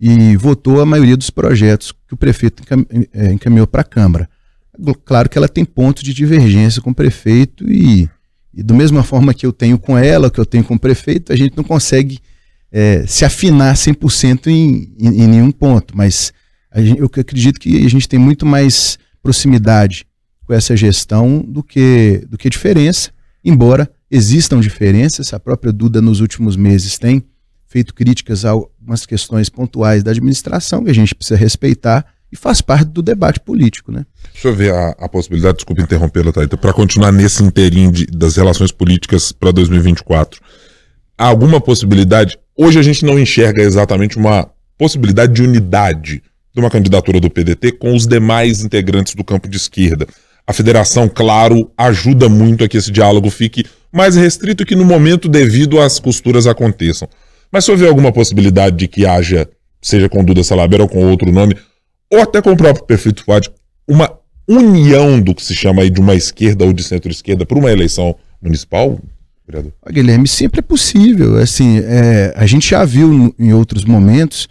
e 0.00 0.37
votou 0.37 0.80
a 0.80 0.87
maioria 0.87 1.16
dos 1.16 1.30
projetos 1.30 1.92
que 1.92 2.14
o 2.14 2.16
prefeito 2.16 2.62
é, 3.12 3.32
encaminhou 3.32 3.66
para 3.66 3.82
a 3.82 3.85
Câmara. 3.85 4.28
Claro 5.05 5.29
que 5.29 5.39
ela 5.39 5.49
tem 5.49 5.65
pontos 5.65 6.03
de 6.03 6.12
divergência 6.12 6.83
com 6.83 6.91
o 6.91 6.95
prefeito 6.95 7.71
e, 7.71 8.09
e 8.53 8.62
da 8.62 8.75
mesma 8.75 9.03
forma 9.03 9.35
que 9.35 9.47
eu 9.47 9.53
tenho 9.53 9.79
com 9.79 9.97
ela, 9.97 10.31
que 10.31 10.39
eu 10.41 10.47
tenho 10.47 10.65
com 10.65 10.75
o 10.75 10.79
prefeito, 10.79 11.33
a 11.33 11.37
gente 11.37 11.57
não 11.57 11.65
consegue 11.65 12.19
é, 12.71 13.07
se 13.07 13.25
afinar 13.25 13.75
100% 13.75 14.49
em, 14.49 14.93
em, 14.99 15.23
em 15.23 15.27
nenhum 15.27 15.51
ponto, 15.51 15.97
mas 15.97 16.33
gente, 16.77 17.01
eu 17.01 17.07
acredito 17.07 17.61
que 17.61 17.85
a 17.85 17.89
gente 17.89 18.09
tem 18.09 18.19
muito 18.19 18.45
mais 18.45 18.99
proximidade 19.23 20.07
com 20.47 20.53
essa 20.53 20.77
gestão 20.77 21.45
do 21.47 21.62
que, 21.62 22.25
do 22.29 22.39
que 22.39 22.49
diferença, 22.49 23.11
embora 23.45 23.91
existam 24.11 24.61
diferenças, 24.61 25.33
a 25.33 25.41
própria 25.41 25.73
Duda 25.73 26.01
nos 26.01 26.21
últimos 26.21 26.57
meses 26.57 26.99
tem 26.99 27.23
feito 27.67 27.93
críticas 27.93 28.45
a 28.45 28.51
algumas 28.51 29.05
questões 29.05 29.49
pontuais 29.49 30.03
da 30.03 30.12
administração 30.12 30.85
que 30.85 30.91
a 30.91 30.95
gente 30.95 31.15
precisa 31.15 31.39
respeitar 31.39 32.07
e 32.37 32.38
faz 32.38 32.61
parte 32.61 32.88
do 32.88 33.03
debate 33.03 33.40
político, 33.40 33.90
né? 33.90 34.05
Deixa 34.33 34.49
eu 34.49 34.55
ver 34.55 34.72
a, 34.72 34.90
a 34.99 35.09
possibilidade, 35.09 35.57
desculpa 35.57 35.83
interrompê-la, 35.83 36.33
Thaita, 36.33 36.57
para 36.57 36.72
continuar 36.72 37.11
nesse 37.11 37.42
inteirinho 37.42 37.90
das 38.12 38.37
relações 38.37 38.70
políticas 38.70 39.33
para 39.33 39.51
2024. 39.51 40.40
Há 41.16 41.27
alguma 41.27 41.61
possibilidade? 41.61 42.38
Hoje 42.55 42.79
a 42.79 42.83
gente 42.83 43.05
não 43.05 43.18
enxerga 43.18 43.62
exatamente 43.62 44.18
uma 44.18 44.51
possibilidade 44.77 45.33
de 45.33 45.42
unidade 45.42 46.22
de 46.55 46.61
uma 46.61 46.70
candidatura 46.70 47.18
do 47.18 47.31
PDT 47.31 47.72
com 47.72 47.94
os 47.94 48.07
demais 48.07 48.62
integrantes 48.62 49.14
do 49.14 49.25
campo 49.25 49.49
de 49.49 49.57
esquerda. 49.57 50.07
A 50.46 50.53
federação, 50.53 51.09
claro, 51.09 51.70
ajuda 51.77 52.29
muito 52.29 52.62
a 52.62 52.68
que 52.68 52.77
esse 52.77 52.92
diálogo 52.92 53.31
fique 53.31 53.64
mais 53.90 54.14
restrito 54.14 54.64
que 54.66 54.77
no 54.77 54.85
momento 54.85 55.29
devido 55.29 55.81
as 55.81 55.99
costuras 55.99 56.46
aconteçam. 56.46 57.09
Mas 57.51 57.64
se 57.64 57.70
houver 57.70 57.88
alguma 57.88 58.12
possibilidade 58.12 58.77
de 58.77 58.88
que 58.88 59.07
haja, 59.07 59.49
seja 59.81 60.09
com 60.09 60.22
Duda 60.22 60.44
Salaber 60.44 60.81
ou 60.81 60.88
com 60.88 61.07
outro 61.07 61.33
nome, 61.33 61.57
ou 62.11 62.21
até 62.21 62.40
com 62.40 62.53
o 62.53 62.57
próprio 62.57 62.85
prefeito 62.85 63.25
Fuad, 63.25 63.51
uma 63.87 64.12
união 64.49 65.21
do 65.21 65.35
que 65.35 65.45
se 65.45 65.55
chama 65.55 65.83
aí 65.83 65.90
de 65.90 66.01
uma 66.01 66.14
esquerda 66.14 66.64
ou 66.64 66.73
de 66.73 66.83
centro-esquerda 66.83 67.45
para 67.45 67.59
uma 67.59 67.71
eleição 67.71 68.14
municipal, 68.40 68.99
vereador? 69.47 69.73
Guilherme, 69.90 70.29
sempre 70.29 70.61
é 70.61 70.62
possível. 70.62 71.37
Assim, 71.37 71.79
é, 71.79 72.33
a 72.37 72.47
gente 72.47 72.71
já 72.71 72.85
viu 72.85 73.35
em 73.38 73.53
outros 73.53 73.85
momentos 73.85 74.49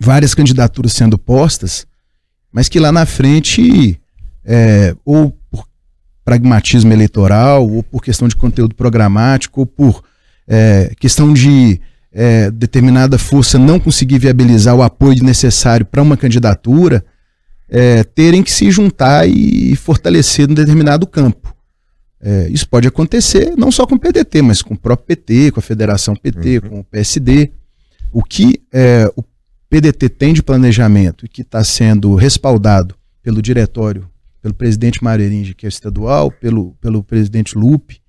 várias 0.00 0.34
candidaturas 0.34 0.92
sendo 0.92 1.18
postas, 1.18 1.86
mas 2.52 2.68
que 2.68 2.80
lá 2.80 2.90
na 2.90 3.06
frente, 3.06 4.00
é, 4.44 4.94
ou 5.04 5.36
por 5.50 5.66
pragmatismo 6.24 6.92
eleitoral, 6.92 7.68
ou 7.68 7.82
por 7.82 8.02
questão 8.02 8.28
de 8.28 8.36
conteúdo 8.36 8.74
programático, 8.74 9.60
ou 9.60 9.66
por 9.66 10.02
é, 10.46 10.92
questão 10.98 11.32
de 11.32 11.80
é, 12.12 12.50
determinada 12.50 13.18
força 13.18 13.58
não 13.58 13.78
conseguir 13.78 14.18
viabilizar 14.18 14.74
o 14.74 14.82
apoio 14.82 15.22
necessário 15.22 15.86
para 15.86 16.02
uma 16.02 16.16
candidatura, 16.16 17.04
é, 17.68 18.02
terem 18.02 18.42
que 18.42 18.50
se 18.50 18.70
juntar 18.70 19.28
e 19.28 19.76
fortalecer 19.76 20.50
um 20.50 20.54
determinado 20.54 21.06
campo. 21.06 21.54
É, 22.20 22.48
isso 22.48 22.68
pode 22.68 22.88
acontecer 22.88 23.54
não 23.56 23.70
só 23.70 23.86
com 23.86 23.94
o 23.94 23.98
PDT, 23.98 24.42
mas 24.42 24.62
com 24.62 24.74
o 24.74 24.78
próprio 24.78 25.06
PT, 25.06 25.52
com 25.52 25.60
a 25.60 25.62
Federação 25.62 26.16
PT, 26.16 26.58
uhum. 26.58 26.68
com 26.68 26.80
o 26.80 26.84
PSD. 26.84 27.52
O 28.10 28.24
que 28.24 28.60
é, 28.72 29.10
o 29.14 29.22
PDT 29.68 30.08
tem 30.08 30.32
de 30.32 30.42
planejamento 30.42 31.26
e 31.26 31.28
que 31.28 31.42
está 31.42 31.62
sendo 31.62 32.14
respaldado 32.14 32.94
pelo 33.22 33.42
diretório, 33.42 34.08
pelo 34.40 34.54
presidente 34.54 35.04
Mareringe, 35.04 35.54
que 35.54 35.66
é 35.66 35.68
estadual, 35.68 36.30
pelo, 36.30 36.74
pelo 36.80 37.04
presidente 37.04 37.56
Lupe, 37.56 38.00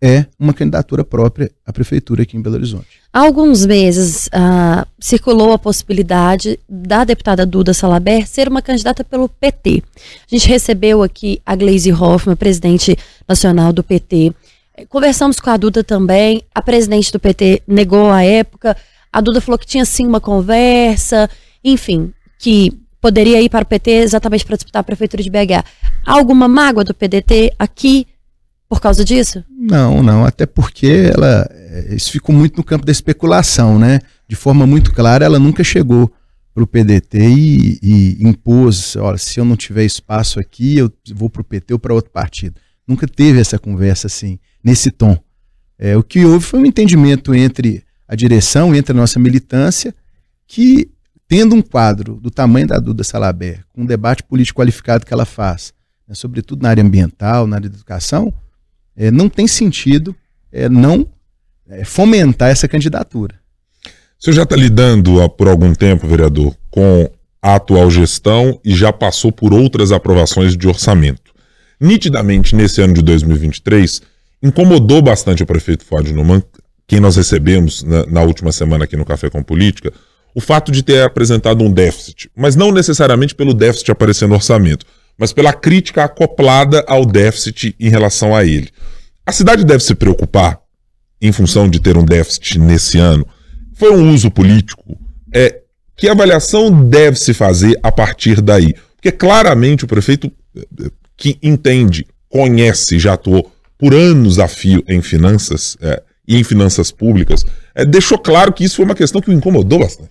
é 0.00 0.26
uma 0.38 0.52
candidatura 0.52 1.04
própria 1.04 1.50
à 1.64 1.72
prefeitura 1.72 2.22
aqui 2.22 2.36
em 2.36 2.42
Belo 2.42 2.56
Horizonte. 2.56 3.00
Há 3.12 3.20
alguns 3.20 3.64
meses 3.64 4.26
uh, 4.26 4.86
circulou 4.98 5.52
a 5.52 5.58
possibilidade 5.58 6.58
da 6.68 7.04
deputada 7.04 7.46
Duda 7.46 7.72
Salaber 7.72 8.26
ser 8.26 8.48
uma 8.48 8.60
candidata 8.60 9.04
pelo 9.04 9.28
PT. 9.28 9.82
A 10.30 10.34
gente 10.34 10.48
recebeu 10.48 11.02
aqui 11.02 11.40
a 11.46 11.54
Gleisi 11.54 11.92
Hoffmann, 11.92 12.36
presidente 12.36 12.96
nacional 13.26 13.72
do 13.72 13.82
PT. 13.82 14.34
Conversamos 14.88 15.38
com 15.38 15.50
a 15.50 15.56
Duda 15.56 15.84
também. 15.84 16.42
A 16.54 16.60
presidente 16.60 17.12
do 17.12 17.20
PT 17.20 17.62
negou 17.66 18.10
a 18.10 18.24
época. 18.24 18.76
A 19.12 19.20
Duda 19.20 19.40
falou 19.40 19.58
que 19.58 19.66
tinha 19.66 19.84
sim 19.84 20.06
uma 20.06 20.20
conversa, 20.20 21.30
enfim, 21.62 22.12
que 22.38 22.72
poderia 23.00 23.40
ir 23.40 23.48
para 23.48 23.62
o 23.62 23.66
PT 23.66 23.90
exatamente 23.90 24.44
para 24.44 24.56
disputar 24.56 24.80
a 24.80 24.84
prefeitura 24.84 25.22
de 25.22 25.30
BH. 25.30 25.64
Há 26.04 26.12
alguma 26.12 26.48
mágoa 26.48 26.82
do 26.82 26.92
PDT 26.92 27.52
aqui 27.58 28.08
por 28.68 28.80
causa 28.80 29.04
disso? 29.04 29.44
Não, 29.50 30.02
não, 30.02 30.24
até 30.24 30.46
porque 30.46 31.10
ela 31.14 31.46
eh, 31.50 31.94
isso 31.94 32.10
ficou 32.10 32.34
muito 32.34 32.56
no 32.56 32.64
campo 32.64 32.86
da 32.86 32.92
especulação, 32.92 33.78
né? 33.78 34.00
De 34.28 34.36
forma 34.36 34.66
muito 34.66 34.92
clara, 34.92 35.24
ela 35.24 35.38
nunca 35.38 35.62
chegou 35.62 36.10
para 36.54 36.62
o 36.62 36.66
PDT 36.66 37.18
e, 37.18 37.78
e, 37.82 38.16
impôs, 38.20 38.94
olha, 38.96 39.18
se 39.18 39.40
eu 39.40 39.44
não 39.44 39.56
tiver 39.56 39.84
espaço 39.84 40.38
aqui, 40.38 40.78
eu 40.78 40.90
vou 41.12 41.28
para 41.28 41.42
o 41.42 41.44
PT 41.44 41.72
ou 41.72 41.78
para 41.80 41.92
outro 41.92 42.12
partido. 42.12 42.60
Nunca 42.86 43.08
teve 43.08 43.40
essa 43.40 43.58
conversa 43.58 44.06
assim, 44.06 44.38
nesse 44.62 44.90
tom. 44.90 45.18
É, 45.76 45.96
o 45.96 46.02
que 46.02 46.24
houve 46.24 46.44
foi 46.44 46.60
um 46.60 46.66
entendimento 46.66 47.34
entre 47.34 47.82
a 48.06 48.14
direção, 48.14 48.74
entre 48.74 48.92
a 48.92 48.94
nossa 48.94 49.18
militância, 49.18 49.92
que, 50.46 50.88
tendo 51.26 51.56
um 51.56 51.62
quadro 51.62 52.20
do 52.20 52.30
tamanho 52.30 52.68
da 52.68 52.78
Duda 52.78 53.02
Salaber, 53.02 53.64
com 53.72 53.82
um 53.82 53.86
debate 53.86 54.22
político 54.22 54.60
qualificado 54.60 55.04
que 55.04 55.12
ela 55.12 55.24
faz, 55.24 55.72
né, 56.06 56.14
sobretudo 56.14 56.62
na 56.62 56.68
área 56.68 56.84
ambiental, 56.84 57.46
na 57.46 57.56
área 57.56 57.68
da 57.68 57.74
educação, 57.74 58.32
é, 58.96 59.10
não 59.10 59.28
tem 59.28 59.46
sentido 59.46 60.14
é, 60.52 60.68
não 60.68 61.06
é, 61.68 61.84
fomentar 61.84 62.50
essa 62.50 62.68
candidatura. 62.68 63.34
Senhor 64.18 64.36
já 64.36 64.42
está 64.44 64.56
lidando 64.56 65.28
por 65.30 65.48
algum 65.48 65.74
tempo, 65.74 66.06
vereador, 66.06 66.56
com 66.70 67.10
a 67.42 67.56
atual 67.56 67.90
gestão 67.90 68.58
e 68.64 68.74
já 68.74 68.92
passou 68.92 69.30
por 69.30 69.52
outras 69.52 69.92
aprovações 69.92 70.56
de 70.56 70.66
orçamento. 70.66 71.32
Nitidamente, 71.78 72.56
nesse 72.56 72.80
ano 72.80 72.94
de 72.94 73.02
2023, 73.02 74.00
incomodou 74.42 75.02
bastante 75.02 75.42
o 75.42 75.46
prefeito 75.46 75.84
Fuad 75.84 76.10
Numan, 76.12 76.42
quem 76.86 77.00
nós 77.00 77.16
recebemos 77.16 77.82
na, 77.82 78.06
na 78.06 78.22
última 78.22 78.52
semana 78.52 78.84
aqui 78.84 78.96
no 78.96 79.04
Café 79.04 79.28
com 79.28 79.42
Política, 79.42 79.92
o 80.34 80.40
fato 80.40 80.72
de 80.72 80.82
ter 80.82 81.02
apresentado 81.02 81.62
um 81.62 81.70
déficit, 81.70 82.30
mas 82.34 82.56
não 82.56 82.72
necessariamente 82.72 83.34
pelo 83.34 83.54
déficit 83.54 83.90
aparecer 83.90 84.26
no 84.26 84.34
orçamento, 84.34 84.84
mas 85.18 85.32
pela 85.32 85.52
crítica 85.52 86.04
acoplada 86.04 86.84
ao 86.86 87.04
déficit 87.04 87.74
em 87.78 87.88
relação 87.88 88.34
a 88.34 88.44
ele. 88.44 88.70
A 89.24 89.32
cidade 89.32 89.64
deve 89.64 89.82
se 89.82 89.94
preocupar, 89.94 90.60
em 91.20 91.32
função 91.32 91.68
de 91.68 91.80
ter 91.80 91.96
um 91.96 92.04
déficit 92.04 92.58
nesse 92.58 92.98
ano, 92.98 93.26
foi 93.74 93.90
um 93.90 94.12
uso 94.12 94.30
político? 94.30 94.98
É, 95.32 95.60
que 95.96 96.08
avaliação 96.08 96.70
deve 96.88 97.18
se 97.18 97.32
fazer 97.32 97.78
a 97.82 97.90
partir 97.90 98.40
daí? 98.40 98.74
Porque 98.96 99.12
claramente 99.12 99.84
o 99.84 99.88
prefeito 99.88 100.30
eh, 100.56 100.90
que 101.16 101.38
entende, 101.42 102.06
conhece, 102.28 102.98
já 102.98 103.14
atuou 103.14 103.50
por 103.78 103.94
anos 103.94 104.38
a 104.38 104.48
fio 104.48 104.82
em 104.88 105.02
finanças 105.02 105.76
é, 105.80 106.02
e 106.26 106.36
em 106.36 106.44
finanças 106.44 106.90
públicas, 106.90 107.44
é, 107.74 107.84
deixou 107.84 108.18
claro 108.18 108.52
que 108.52 108.64
isso 108.64 108.76
foi 108.76 108.84
uma 108.84 108.94
questão 108.94 109.20
que 109.20 109.30
o 109.30 109.32
incomodou 109.32 109.78
bastante. 109.78 110.10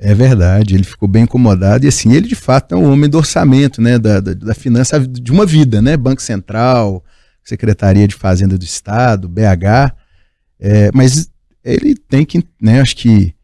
É 0.00 0.14
verdade, 0.14 0.76
ele 0.76 0.84
ficou 0.84 1.08
bem 1.08 1.24
incomodado. 1.24 1.84
E 1.84 1.88
assim, 1.88 2.12
ele 2.12 2.28
de 2.28 2.36
fato 2.36 2.74
é 2.74 2.78
um 2.78 2.90
homem 2.90 3.10
do 3.10 3.18
orçamento, 3.18 3.82
né, 3.82 3.98
da, 3.98 4.20
da, 4.20 4.32
da 4.32 4.54
finança 4.54 5.00
de 5.00 5.32
uma 5.32 5.44
vida, 5.44 5.82
né, 5.82 5.96
Banco 5.96 6.22
Central, 6.22 7.04
Secretaria 7.42 8.06
de 8.06 8.14
Fazenda 8.14 8.56
do 8.56 8.64
Estado, 8.64 9.28
BH, 9.28 9.92
é, 10.60 10.90
mas 10.94 11.28
ele 11.64 11.96
tem 11.96 12.24
que, 12.24 12.44
né, 12.60 12.80
acho 12.80 12.94
que 12.96 13.34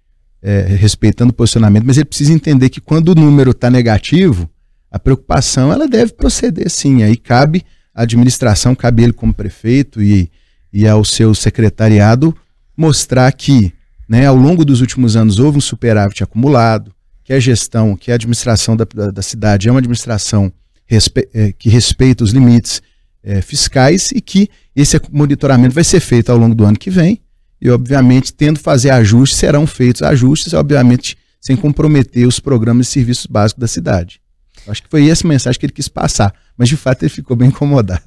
é, 0.40 0.60
respeitando 0.78 1.30
o 1.30 1.34
posicionamento, 1.34 1.84
mas 1.84 1.96
ele 1.96 2.04
precisa 2.04 2.32
entender 2.32 2.68
que 2.68 2.80
quando 2.80 3.08
o 3.08 3.14
número 3.14 3.50
está 3.50 3.70
negativo, 3.70 4.48
a 4.90 4.98
preocupação 4.98 5.72
ela 5.72 5.88
deve 5.88 6.12
proceder 6.12 6.70
sim, 6.70 7.02
aí 7.02 7.16
cabe 7.16 7.64
à 7.92 8.02
administração, 8.02 8.74
cabe 8.74 9.02
ele 9.02 9.12
como 9.12 9.34
prefeito 9.34 10.00
e, 10.00 10.30
e 10.72 10.86
ao 10.86 11.04
seu 11.04 11.34
secretariado 11.34 12.36
mostrar 12.76 13.32
que 13.32 13.72
né, 14.14 14.26
ao 14.26 14.36
longo 14.36 14.64
dos 14.64 14.80
últimos 14.80 15.16
anos 15.16 15.40
houve 15.40 15.58
um 15.58 15.60
superávit 15.60 16.22
acumulado, 16.22 16.94
que 17.24 17.32
a 17.32 17.40
gestão, 17.40 17.96
que 17.96 18.12
a 18.12 18.14
administração 18.14 18.76
da, 18.76 18.86
da, 18.94 19.10
da 19.10 19.22
cidade 19.22 19.68
é 19.68 19.72
uma 19.72 19.80
administração 19.80 20.52
respe, 20.86 21.28
é, 21.34 21.50
que 21.50 21.68
respeita 21.68 22.22
os 22.22 22.30
limites 22.30 22.80
é, 23.24 23.40
fiscais 23.40 24.12
e 24.12 24.20
que 24.20 24.48
esse 24.76 25.00
monitoramento 25.10 25.74
vai 25.74 25.82
ser 25.82 25.98
feito 25.98 26.30
ao 26.30 26.38
longo 26.38 26.54
do 26.54 26.64
ano 26.64 26.78
que 26.78 26.90
vem 26.90 27.20
e, 27.60 27.68
obviamente, 27.68 28.32
tendo 28.32 28.60
fazer 28.60 28.90
ajustes, 28.90 29.36
serão 29.36 29.66
feitos 29.66 30.02
ajustes, 30.02 30.52
obviamente, 30.52 31.18
sem 31.40 31.56
comprometer 31.56 32.24
os 32.24 32.38
programas 32.38 32.86
e 32.86 32.90
serviços 32.92 33.26
básicos 33.26 33.60
da 33.60 33.66
cidade. 33.66 34.20
Acho 34.68 34.80
que 34.80 34.88
foi 34.88 35.10
essa 35.10 35.26
mensagem 35.26 35.58
que 35.58 35.66
ele 35.66 35.72
quis 35.72 35.88
passar, 35.88 36.32
mas 36.56 36.68
de 36.68 36.76
fato 36.76 37.02
ele 37.02 37.10
ficou 37.10 37.36
bem 37.36 37.48
incomodado. 37.48 38.02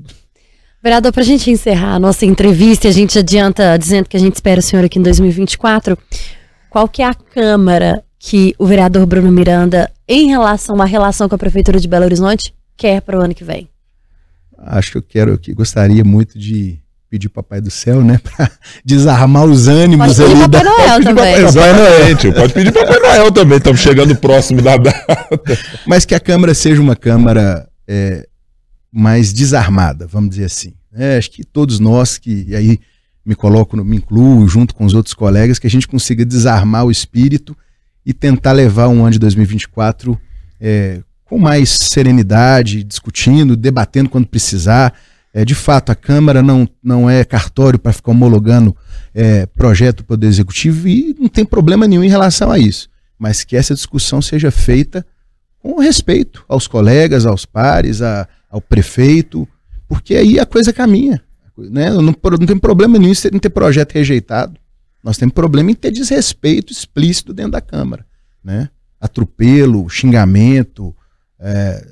Vereador, 0.88 1.12
para 1.12 1.22
a 1.22 1.26
gente 1.26 1.52
encerrar 1.52 1.96
a 1.96 2.00
nossa 2.00 2.26
entrevista, 2.26 2.88
a 2.88 2.92
gente 2.92 3.20
adianta 3.20 3.76
dizendo 3.78 4.08
que 4.08 4.16
a 4.16 4.20
gente 4.22 4.36
espera 4.36 4.62
o 4.62 4.64
senhor 4.64 4.86
aqui 4.86 4.98
em 4.98 5.02
2024. 5.02 5.98
Qual 6.70 6.88
que 6.88 7.02
é 7.02 7.06
a 7.06 7.14
Câmara 7.14 8.02
que 8.18 8.56
o 8.58 8.66
vereador 8.66 9.06
Bruno 9.06 9.30
Miranda, 9.30 9.92
em 10.08 10.30
relação 10.30 10.82
à 10.82 10.86
relação 10.86 11.28
com 11.28 11.36
a 11.36 11.38
Prefeitura 11.38 11.78
de 11.78 11.90
Belo 11.90 12.06
Horizonte, 12.06 12.54
quer 12.78 13.02
para 13.02 13.20
o 13.20 13.22
ano 13.22 13.36
que 13.36 13.44
vem? 13.44 13.68
Acho 14.60 14.94
que 14.94 14.98
eu 14.98 15.02
quero, 15.02 15.38
que 15.38 15.54
gostaria 15.54 16.06
muito 16.06 16.40
de 16.40 16.80
pedir 17.10 17.28
Papai 17.28 17.60
do 17.60 17.70
Céu, 17.70 18.02
né, 18.02 18.18
para 18.24 18.50
desarmar 18.86 19.44
os 19.44 19.68
ânimos 19.68 20.16
Pode 20.16 20.30
pedir 20.30 20.42
ali. 20.42 20.50
Papai 20.50 20.64
da- 20.64 20.70
Noel 20.70 21.04
também. 21.04 21.44
Papai 21.44 21.74
Noel, 21.74 22.34
pode 22.34 22.54
pedir 22.54 22.72
Papai 22.72 23.00
Noel 23.02 23.32
também, 23.34 23.58
estamos 23.58 23.82
chegando 23.82 24.16
próximo 24.16 24.62
da 24.62 24.78
data. 24.78 25.18
mas 25.86 26.06
que 26.06 26.16
a 26.16 26.20
Câmara 26.22 26.54
seja 26.54 26.82
uma 26.82 26.96
Câmara 26.96 27.68
é, 27.86 28.26
mais 28.90 29.34
desarmada, 29.34 30.08
vamos 30.08 30.30
dizer 30.30 30.46
assim. 30.46 30.77
É, 30.98 31.18
acho 31.18 31.32
que 31.32 31.44
todos 31.44 31.80
nós 31.80 32.18
que 32.18 32.46
e 32.48 32.56
aí 32.56 32.80
me 33.26 33.36
coloco, 33.36 33.76
me 33.84 33.98
incluo 33.98 34.48
junto 34.48 34.74
com 34.74 34.86
os 34.86 34.94
outros 34.94 35.14
colegas, 35.14 35.60
que 35.60 35.68
a 35.68 35.70
gente 35.70 35.88
consiga 35.88 36.26
desarmar 36.26 36.86
o 36.86 36.92
espírito 36.92 37.56
e 38.06 38.14
tentar 38.14 38.54
levar 38.54 38.88
um 38.88 39.02
ano 39.04 39.12
de 39.12 39.20
2024 39.20 40.18
é, 40.62 41.02
com 41.26 41.38
mais 41.38 41.70
serenidade, 41.70 42.84
discutindo, 42.84 43.56
debatendo 43.58 44.10
quando 44.10 44.28
precisar. 44.28 44.94
É, 45.34 45.44
de 45.44 45.54
fato, 45.54 45.92
a 45.92 45.96
Câmara 45.96 46.42
não, 46.42 46.68
não 46.82 47.10
é 47.10 47.24
cartório 47.26 47.78
para 47.78 47.92
ficar 47.92 48.12
homologando 48.12 48.76
é, 49.14 49.46
projeto 49.46 49.98
do 49.98 50.04
Poder 50.06 50.28
Executivo 50.28 50.88
e 50.88 51.14
não 51.20 51.28
tem 51.28 51.46
problema 51.46 51.86
nenhum 51.86 52.04
em 52.04 52.10
relação 52.10 52.50
a 52.50 52.58
isso. 52.58 52.90
Mas 53.20 53.44
que 53.44 53.58
essa 53.58 53.76
discussão 53.76 54.22
seja 54.22 54.50
feita 54.52 55.06
com 55.60 55.80
respeito 55.82 56.46
aos 56.48 56.66
colegas, 56.66 57.26
aos 57.26 57.46
pares, 57.46 58.02
a- 58.02 58.26
ao 58.50 58.62
prefeito, 58.62 59.46
porque 59.88 60.16
aí 60.16 60.40
a 60.40 60.46
coisa 60.46 60.74
caminha. 60.74 61.22
Né? 61.58 61.90
Não, 61.92 62.02
não 62.02 62.14
tem 62.14 62.58
problema 62.58 63.00
nenhum 63.00 63.14
em 63.34 63.40
ter 63.40 63.50
projeto 63.50 63.94
rejeitado. 63.94 64.60
Nós 65.04 65.18
temos 65.18 65.34
problema 65.34 65.72
em 65.72 65.76
ter 65.76 65.92
desrespeito 65.92 66.72
explícito 66.72 67.34
dentro 67.34 67.54
da 67.54 67.62
Câmara. 67.62 68.06
Né? 68.44 68.70
Atropelo, 69.00 69.90
xingamento, 69.90 70.96
é, 71.40 71.86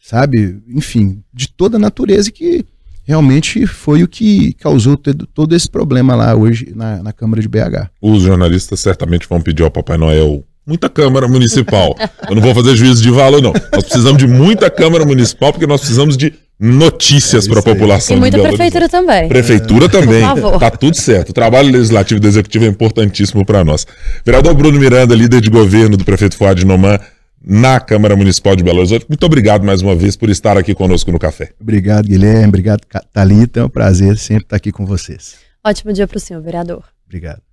sabe? 0.00 0.62
Enfim, 0.68 1.22
de 1.32 1.48
toda 1.48 1.78
natureza 1.78 2.30
que 2.30 2.64
realmente 3.04 3.66
foi 3.66 4.02
o 4.02 4.08
que 4.08 4.52
causou 4.54 4.96
todo, 4.96 5.26
todo 5.26 5.54
esse 5.54 5.68
problema 5.68 6.14
lá 6.14 6.34
hoje 6.34 6.72
na, 6.74 7.02
na 7.02 7.12
Câmara 7.12 7.42
de 7.42 7.48
BH. 7.48 7.90
Os 8.00 8.22
jornalistas 8.22 8.80
certamente 8.80 9.28
vão 9.28 9.40
pedir 9.40 9.62
ao 9.62 9.70
Papai 9.70 9.96
Noel 9.96 10.44
muita 10.66 10.88
Câmara 10.88 11.26
Municipal. 11.28 11.94
Eu 12.28 12.34
não 12.34 12.42
vou 12.42 12.54
fazer 12.54 12.76
juízo 12.76 13.02
de 13.02 13.10
valor, 13.10 13.42
não. 13.42 13.52
Nós 13.52 13.84
precisamos 13.84 14.18
de 14.18 14.26
muita 14.26 14.70
Câmara 14.70 15.04
Municipal, 15.04 15.52
porque 15.52 15.66
nós 15.66 15.80
precisamos 15.80 16.16
de 16.16 16.32
notícias 16.58 17.46
É 17.46 17.50
para 17.50 17.60
a 17.60 17.62
população 17.62 18.16
E 18.16 18.20
muita 18.20 18.40
prefeitura 18.40 18.88
também. 18.88 19.28
Prefeitura 19.28 19.88
também. 19.88 20.20
Por 20.20 20.40
favor. 20.40 20.58
Tá 20.58 20.70
tudo 20.70 20.96
certo. 20.96 21.30
O 21.30 21.32
trabalho 21.32 21.70
legislativo 21.70 22.18
e 22.18 22.20
do 22.20 22.28
executivo 22.28 22.64
é 22.64 22.68
importantíssimo 22.68 23.44
para 23.44 23.64
nós. 23.64 23.86
Vereador 24.24 24.54
Bruno 24.54 24.78
Miranda, 24.78 25.14
líder 25.14 25.40
de 25.40 25.50
governo 25.50 25.96
do 25.96 26.04
prefeito 26.04 26.36
Fuad 26.36 26.64
Noman 26.64 26.98
na 27.44 27.80
Câmara 27.80 28.14
Municipal 28.14 28.54
de 28.54 28.62
Belo 28.62 28.78
Horizonte. 28.78 29.06
Muito 29.08 29.26
obrigado 29.26 29.64
mais 29.64 29.82
uma 29.82 29.96
vez 29.96 30.16
por 30.16 30.30
estar 30.30 30.56
aqui 30.56 30.74
conosco 30.74 31.10
no 31.10 31.18
café. 31.18 31.50
Obrigado, 31.60 32.06
Guilherme. 32.06 32.48
Obrigado, 32.48 32.82
Thalita. 33.12 33.60
É 33.60 33.64
um 33.64 33.68
prazer 33.68 34.16
sempre 34.16 34.44
estar 34.44 34.56
aqui 34.56 34.70
com 34.70 34.86
vocês. 34.86 35.34
Ótimo 35.64 35.92
dia 35.92 36.06
para 36.06 36.16
o 36.16 36.20
senhor, 36.20 36.42
vereador. 36.42 36.84
Obrigado. 37.06 37.51